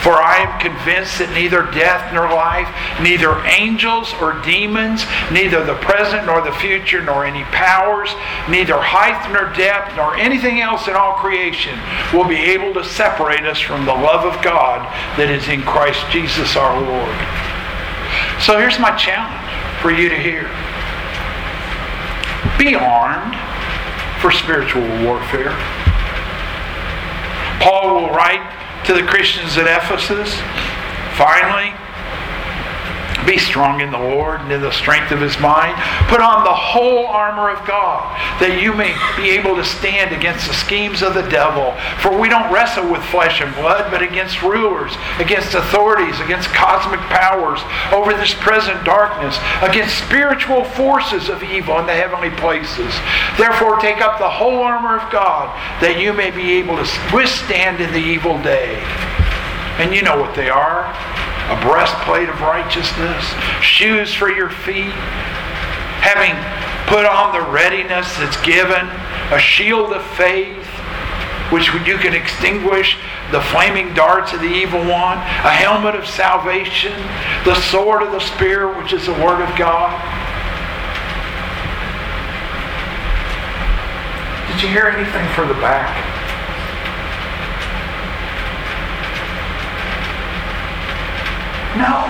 For 0.00 0.16
I 0.16 0.40
am 0.40 0.56
convinced 0.56 1.20
that 1.20 1.36
neither 1.36 1.68
death 1.68 2.14
nor 2.16 2.32
life, 2.32 2.70
neither 3.04 3.36
angels 3.44 4.16
or 4.24 4.40
demons, 4.40 5.04
neither 5.28 5.60
the 5.60 5.76
present 5.84 6.24
nor 6.24 6.40
the 6.40 6.56
future, 6.56 7.02
nor 7.04 7.28
any 7.28 7.44
powers, 7.52 8.08
neither 8.48 8.80
height 8.80 9.20
nor 9.28 9.52
depth, 9.52 9.92
nor 9.96 10.16
anything 10.16 10.64
else 10.64 10.88
in 10.88 10.96
all 10.96 11.20
creation 11.20 11.76
will 12.16 12.24
be 12.24 12.40
able 12.56 12.72
to 12.72 12.84
separate 12.84 13.44
us 13.44 13.60
from 13.60 13.84
the 13.84 13.92
love 13.92 14.24
of 14.24 14.40
God 14.40 14.80
that 15.20 15.28
is 15.28 15.44
in 15.52 15.60
Christ 15.60 16.00
Jesus 16.08 16.56
our 16.56 16.80
Lord. 16.80 17.18
So 18.40 18.56
here's 18.56 18.80
my 18.80 18.96
challenge 18.96 19.44
for 19.82 19.92
you 19.92 20.08
to 20.08 20.16
hear 20.16 20.48
be 22.56 22.74
armed 22.74 23.35
for 24.20 24.30
spiritual 24.30 24.82
warfare. 25.04 25.54
Paul 27.60 27.94
will 27.94 28.10
write 28.10 28.84
to 28.86 28.94
the 28.94 29.02
Christians 29.02 29.56
at 29.56 29.66
Ephesus. 29.66 30.34
Finally, 31.16 31.74
be 33.26 33.38
strong 33.38 33.80
in 33.80 33.90
the 33.90 33.98
Lord 33.98 34.40
and 34.40 34.52
in 34.52 34.60
the 34.60 34.72
strength 34.72 35.10
of 35.10 35.20
his 35.20 35.38
mind. 35.38 35.74
Put 36.08 36.20
on 36.20 36.44
the 36.44 36.54
whole 36.54 37.06
armor 37.06 37.50
of 37.50 37.66
God 37.66 38.04
that 38.40 38.62
you 38.62 38.72
may 38.72 38.94
be 39.16 39.30
able 39.30 39.56
to 39.56 39.64
stand 39.64 40.14
against 40.14 40.46
the 40.46 40.54
schemes 40.54 41.02
of 41.02 41.14
the 41.14 41.28
devil. 41.28 41.74
For 42.00 42.16
we 42.16 42.28
don't 42.28 42.52
wrestle 42.52 42.90
with 42.90 43.02
flesh 43.04 43.40
and 43.40 43.54
blood, 43.54 43.90
but 43.90 44.02
against 44.02 44.42
rulers, 44.42 44.94
against 45.18 45.54
authorities, 45.54 46.20
against 46.20 46.48
cosmic 46.50 47.00
powers 47.10 47.60
over 47.92 48.14
this 48.14 48.34
present 48.34 48.84
darkness, 48.84 49.36
against 49.62 49.98
spiritual 49.98 50.64
forces 50.64 51.28
of 51.28 51.42
evil 51.42 51.78
in 51.80 51.86
the 51.86 51.94
heavenly 51.94 52.30
places. 52.30 52.94
Therefore, 53.36 53.78
take 53.80 54.00
up 54.00 54.18
the 54.18 54.30
whole 54.30 54.62
armor 54.62 54.96
of 54.96 55.10
God 55.10 55.50
that 55.80 56.00
you 56.00 56.12
may 56.12 56.30
be 56.30 56.52
able 56.54 56.76
to 56.76 56.86
withstand 57.12 57.80
in 57.80 57.92
the 57.92 57.98
evil 57.98 58.40
day. 58.42 58.80
And 59.78 59.94
you 59.94 60.02
know 60.02 60.20
what 60.20 60.34
they 60.34 60.48
are 60.48 60.94
a 61.46 61.60
breastplate 61.60 62.28
of 62.28 62.40
righteousness, 62.40 63.24
shoes 63.60 64.12
for 64.12 64.28
your 64.28 64.50
feet, 64.50 64.90
having 66.02 66.34
put 66.88 67.06
on 67.06 67.32
the 67.32 67.50
readiness 67.52 68.12
that's 68.18 68.40
given, 68.42 68.88
a 69.30 69.38
shield 69.38 69.92
of 69.92 70.04
faith, 70.16 70.66
which 71.52 71.68
you 71.86 71.98
can 71.98 72.14
extinguish 72.14 72.98
the 73.30 73.40
flaming 73.40 73.94
darts 73.94 74.32
of 74.32 74.40
the 74.40 74.52
evil 74.52 74.80
one, 74.80 75.18
a 75.18 75.54
helmet 75.54 75.94
of 75.94 76.04
salvation, 76.04 76.92
the 77.44 77.54
sword 77.54 78.02
of 78.02 78.10
the 78.10 78.20
Spirit, 78.20 78.76
which 78.82 78.92
is 78.92 79.06
the 79.06 79.12
Word 79.12 79.40
of 79.40 79.56
God. 79.56 79.94
Did 84.50 84.62
you 84.62 84.68
hear 84.68 84.86
anything 84.86 85.28
for 85.34 85.46
the 85.46 85.54
back? 85.60 86.25
No. 91.76 92.08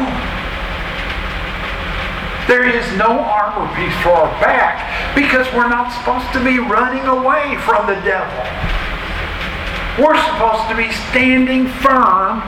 There 2.46 2.64
is 2.64 2.86
no 2.96 3.18
armor 3.18 3.66
piece 3.74 3.94
for 4.02 4.10
our 4.10 4.30
back 4.40 5.14
because 5.16 5.52
we're 5.52 5.68
not 5.68 5.90
supposed 5.90 6.32
to 6.32 6.44
be 6.44 6.58
running 6.60 7.04
away 7.06 7.58
from 7.66 7.86
the 7.86 7.98
devil. 8.06 8.38
We're 9.98 10.14
supposed 10.22 10.68
to 10.68 10.76
be 10.76 10.92
standing 11.10 11.66
firm, 11.66 12.42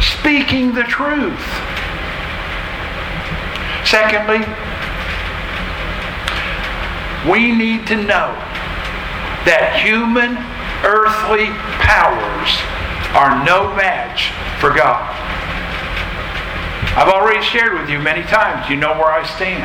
speaking 0.00 0.74
the 0.74 0.82
truth. 0.82 1.38
Secondly, 3.84 4.42
we 7.30 7.52
need 7.52 7.86
to 7.86 7.96
know 7.96 8.34
that 9.46 9.78
human 9.80 10.36
earthly 10.82 11.54
powers 11.78 12.50
are 13.14 13.44
no 13.44 13.74
match 13.74 14.30
for 14.60 14.74
God. 14.74 15.17
I've 16.98 17.14
already 17.14 17.40
shared 17.46 17.78
with 17.78 17.88
you 17.88 18.00
many 18.00 18.24
times. 18.24 18.68
You 18.68 18.74
know 18.74 18.90
where 18.98 19.06
I 19.06 19.22
stand. 19.22 19.62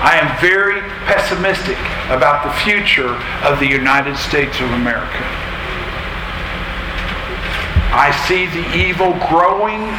I 0.00 0.16
am 0.16 0.32
very 0.40 0.80
pessimistic 1.04 1.76
about 2.08 2.40
the 2.40 2.56
future 2.64 3.20
of 3.44 3.60
the 3.60 3.68
United 3.68 4.16
States 4.16 4.58
of 4.60 4.72
America. 4.72 5.20
I 7.92 8.16
see 8.24 8.46
the 8.48 8.64
evil 8.72 9.12
growing 9.28 9.92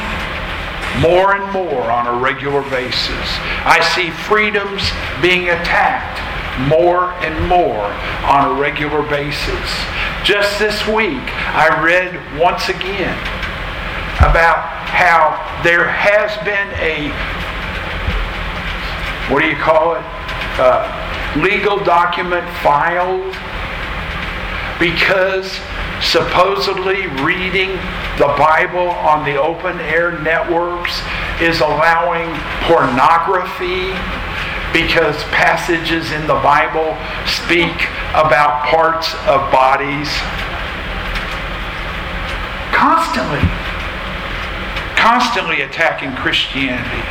more 1.06 1.38
and 1.38 1.54
more 1.54 1.86
on 1.86 2.08
a 2.08 2.18
regular 2.18 2.68
basis. 2.74 3.30
I 3.62 3.78
see 3.94 4.10
freedoms 4.10 4.90
being 5.22 5.50
attacked 5.50 6.18
more 6.68 7.14
and 7.22 7.48
more 7.48 7.94
on 8.26 8.58
a 8.58 8.60
regular 8.60 9.04
basis. 9.08 9.70
Just 10.24 10.58
this 10.58 10.82
week, 10.88 11.30
I 11.54 11.70
read 11.86 12.42
once 12.42 12.70
again 12.70 13.35
about 14.20 14.64
how 14.88 15.36
there 15.64 15.88
has 15.88 16.36
been 16.46 16.70
a, 16.80 17.10
what 19.32 19.42
do 19.42 19.48
you 19.48 19.56
call 19.56 19.96
it? 19.96 20.04
Uh, 20.58 20.88
legal 21.42 21.84
document 21.84 22.48
filed 22.64 23.36
because 24.80 25.60
supposedly 26.02 27.08
reading 27.24 27.72
the 28.18 28.32
Bible 28.38 28.90
on 29.04 29.26
the 29.26 29.36
open 29.42 29.80
air 29.82 30.20
networks 30.20 31.02
is 31.42 31.60
allowing 31.60 32.32
pornography 32.64 33.92
because 34.72 35.16
passages 35.32 36.12
in 36.12 36.28
the 36.28 36.40
Bible 36.44 36.96
speak 37.26 37.88
about 38.12 38.66
parts 38.68 39.14
of 39.28 39.52
bodies. 39.52 40.12
Constantly, 42.72 43.40
constantly 45.06 45.62
attacking 45.62 46.12
Christianity. 46.16 47.06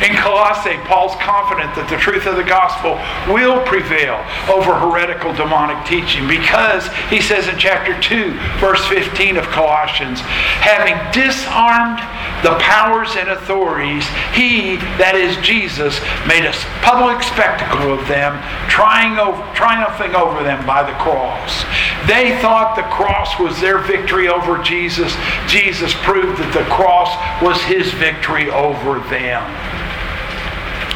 In 0.00 0.16
Colossae, 0.16 0.80
Paul's 0.88 1.14
confident 1.20 1.76
that 1.76 1.86
the 1.92 2.00
truth 2.00 2.24
of 2.24 2.40
the 2.40 2.42
gospel 2.42 2.96
will 3.28 3.60
prevail 3.68 4.16
over 4.48 4.72
heretical 4.74 5.30
demonic 5.36 5.76
teaching 5.84 6.24
because 6.24 6.88
he 7.12 7.20
says 7.20 7.46
in 7.52 7.60
chapter 7.60 7.92
2, 8.00 8.32
verse 8.58 8.80
15 8.88 9.36
of 9.36 9.44
Colossians, 9.52 10.24
having 10.64 10.96
disarmed 11.12 12.00
the 12.42 12.58
powers 12.58 13.14
and 13.14 13.30
authorities, 13.30 14.04
he, 14.34 14.76
that 14.98 15.14
is 15.14 15.38
Jesus, 15.38 16.02
made 16.26 16.42
a 16.42 16.50
public 16.82 17.22
spectacle 17.22 17.94
of 17.94 18.02
them, 18.10 18.34
triumphing 18.66 20.14
over 20.14 20.42
them 20.42 20.66
by 20.66 20.82
the 20.82 20.96
cross. 20.98 21.62
They 22.10 22.34
thought 22.42 22.74
the 22.74 22.82
cross 22.90 23.38
was 23.38 23.60
their 23.60 23.78
victory 23.78 24.26
over 24.26 24.58
Jesus. 24.58 25.14
Jesus 25.46 25.94
proved 26.02 26.42
that 26.42 26.50
the 26.50 26.66
cross 26.66 27.14
was 27.38 27.62
his 27.62 27.94
victory 27.94 28.50
over 28.50 28.98
them. 29.06 29.46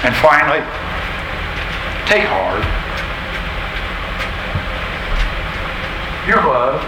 And 0.03 0.15
finally, 0.19 0.67
take 2.11 2.27
heart. 2.27 2.67
You're 6.27 6.43
loved. 6.43 6.83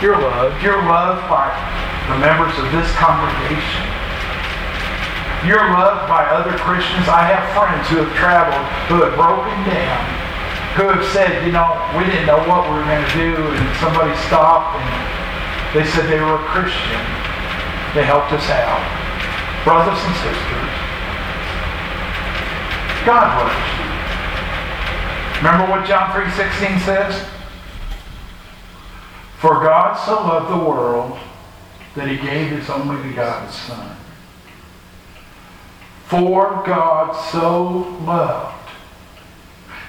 You're 0.00 0.20
loved. 0.20 0.62
You're 0.62 0.82
loved 0.86 1.28
by 1.28 1.87
the 2.08 2.18
members 2.18 2.56
of 2.58 2.66
this 2.72 2.88
congregation. 2.96 3.84
You're 5.46 5.70
loved 5.70 6.08
by 6.10 6.26
other 6.28 6.56
Christians. 6.58 7.06
I 7.06 7.28
have 7.28 7.44
friends 7.54 7.86
who 7.88 8.02
have 8.02 8.12
traveled, 8.18 8.64
who 8.90 9.06
have 9.06 9.14
broken 9.14 9.54
down, 9.68 10.02
who 10.74 10.90
have 10.90 11.04
said, 11.14 11.46
you 11.46 11.52
know, 11.52 11.78
we 11.94 12.04
didn't 12.08 12.26
know 12.26 12.42
what 12.48 12.66
we 12.66 12.74
were 12.74 12.88
going 12.88 13.04
to 13.04 13.14
do, 13.14 13.32
and 13.36 13.66
somebody 13.78 14.10
stopped 14.26 14.74
and 14.80 14.90
they 15.76 15.84
said 15.84 16.08
they 16.10 16.20
were 16.20 16.40
a 16.40 16.46
Christian. 16.50 17.00
They 17.94 18.02
helped 18.02 18.32
us 18.32 18.48
out 18.50 18.98
brothers 19.68 19.98
and 20.00 20.14
sisters, 20.14 20.70
God 23.04 23.28
loves 23.36 23.52
you. 23.76 23.84
Remember 25.44 25.70
what 25.70 25.86
John 25.86 26.08
3.16 26.10 26.80
says? 26.86 27.28
For 29.40 29.60
God 29.62 29.94
so 29.94 30.14
loved 30.14 30.50
the 30.50 30.64
world 30.64 31.18
that 31.98 32.08
he 32.08 32.16
gave 32.16 32.50
his 32.50 32.70
only 32.70 32.96
begotten 33.08 33.50
Son. 33.50 33.96
For 36.06 36.62
God 36.64 37.12
so 37.30 37.98
loved. 38.04 38.70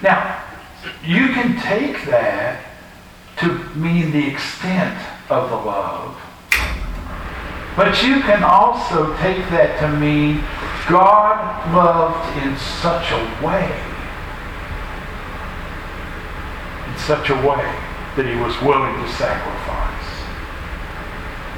Now, 0.01 0.43
you 1.05 1.29
can 1.29 1.59
take 1.61 2.05
that 2.05 2.65
to 3.37 3.53
mean 3.75 4.11
the 4.11 4.27
extent 4.27 4.99
of 5.29 5.49
the 5.49 5.55
love 5.55 6.19
but 7.79 8.03
you 8.03 8.19
can 8.19 8.43
also 8.43 9.15
take 9.19 9.37
that 9.51 9.79
to 9.79 9.87
mean 9.99 10.43
God 10.89 11.39
loved 11.73 12.37
in 12.43 12.57
such 12.57 13.09
a 13.11 13.23
way, 13.39 13.71
in 16.91 16.99
such 16.99 17.29
a 17.29 17.35
way 17.35 17.63
that 18.17 18.25
he 18.25 18.35
was 18.35 18.51
willing 18.61 19.01
to 19.01 19.09
sacrifice. 19.13 19.58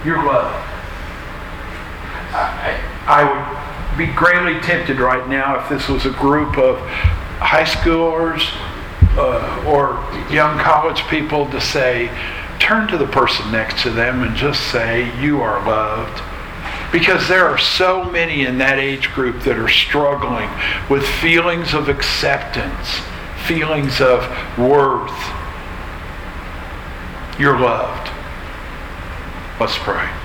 Your 0.06 0.24
love. 0.26 0.52
I, 2.34 2.80
I 3.06 3.24
would 3.92 3.98
be 3.98 4.12
greatly 4.14 4.60
tempted 4.62 5.00
right 5.00 5.28
now 5.28 5.62
if 5.62 5.70
this 5.70 5.88
was 5.88 6.06
a 6.06 6.12
group 6.12 6.58
of 6.58 6.80
high 7.40 7.66
schoolers 7.66 8.42
uh, 9.18 9.64
or 9.68 10.00
young 10.34 10.58
college 10.60 11.04
people 11.08 11.50
to 11.52 11.60
say, 11.60 12.10
turn 12.60 12.88
to 12.88 12.98
the 12.98 13.08
person 13.08 13.52
next 13.52 13.84
to 13.84 13.90
them 13.90 14.24
and 14.24 14.36
just 14.36 14.72
say, 14.72 15.12
You 15.22 15.42
are 15.42 15.66
loved. 15.66 16.22
Because 16.92 17.28
there 17.28 17.48
are 17.48 17.58
so 17.58 18.04
many 18.04 18.46
in 18.46 18.58
that 18.58 18.78
age 18.78 19.12
group 19.14 19.44
that 19.44 19.58
are 19.58 19.70
struggling 19.70 20.50
with 20.90 21.08
feelings 21.08 21.74
of 21.74 21.90
acceptance, 21.90 23.02
feelings 23.46 24.02
of 24.02 24.22
worth. 24.58 25.12
You're 27.40 27.60
loved. 27.60 28.11
Let's 29.62 29.78
pray. 29.78 30.21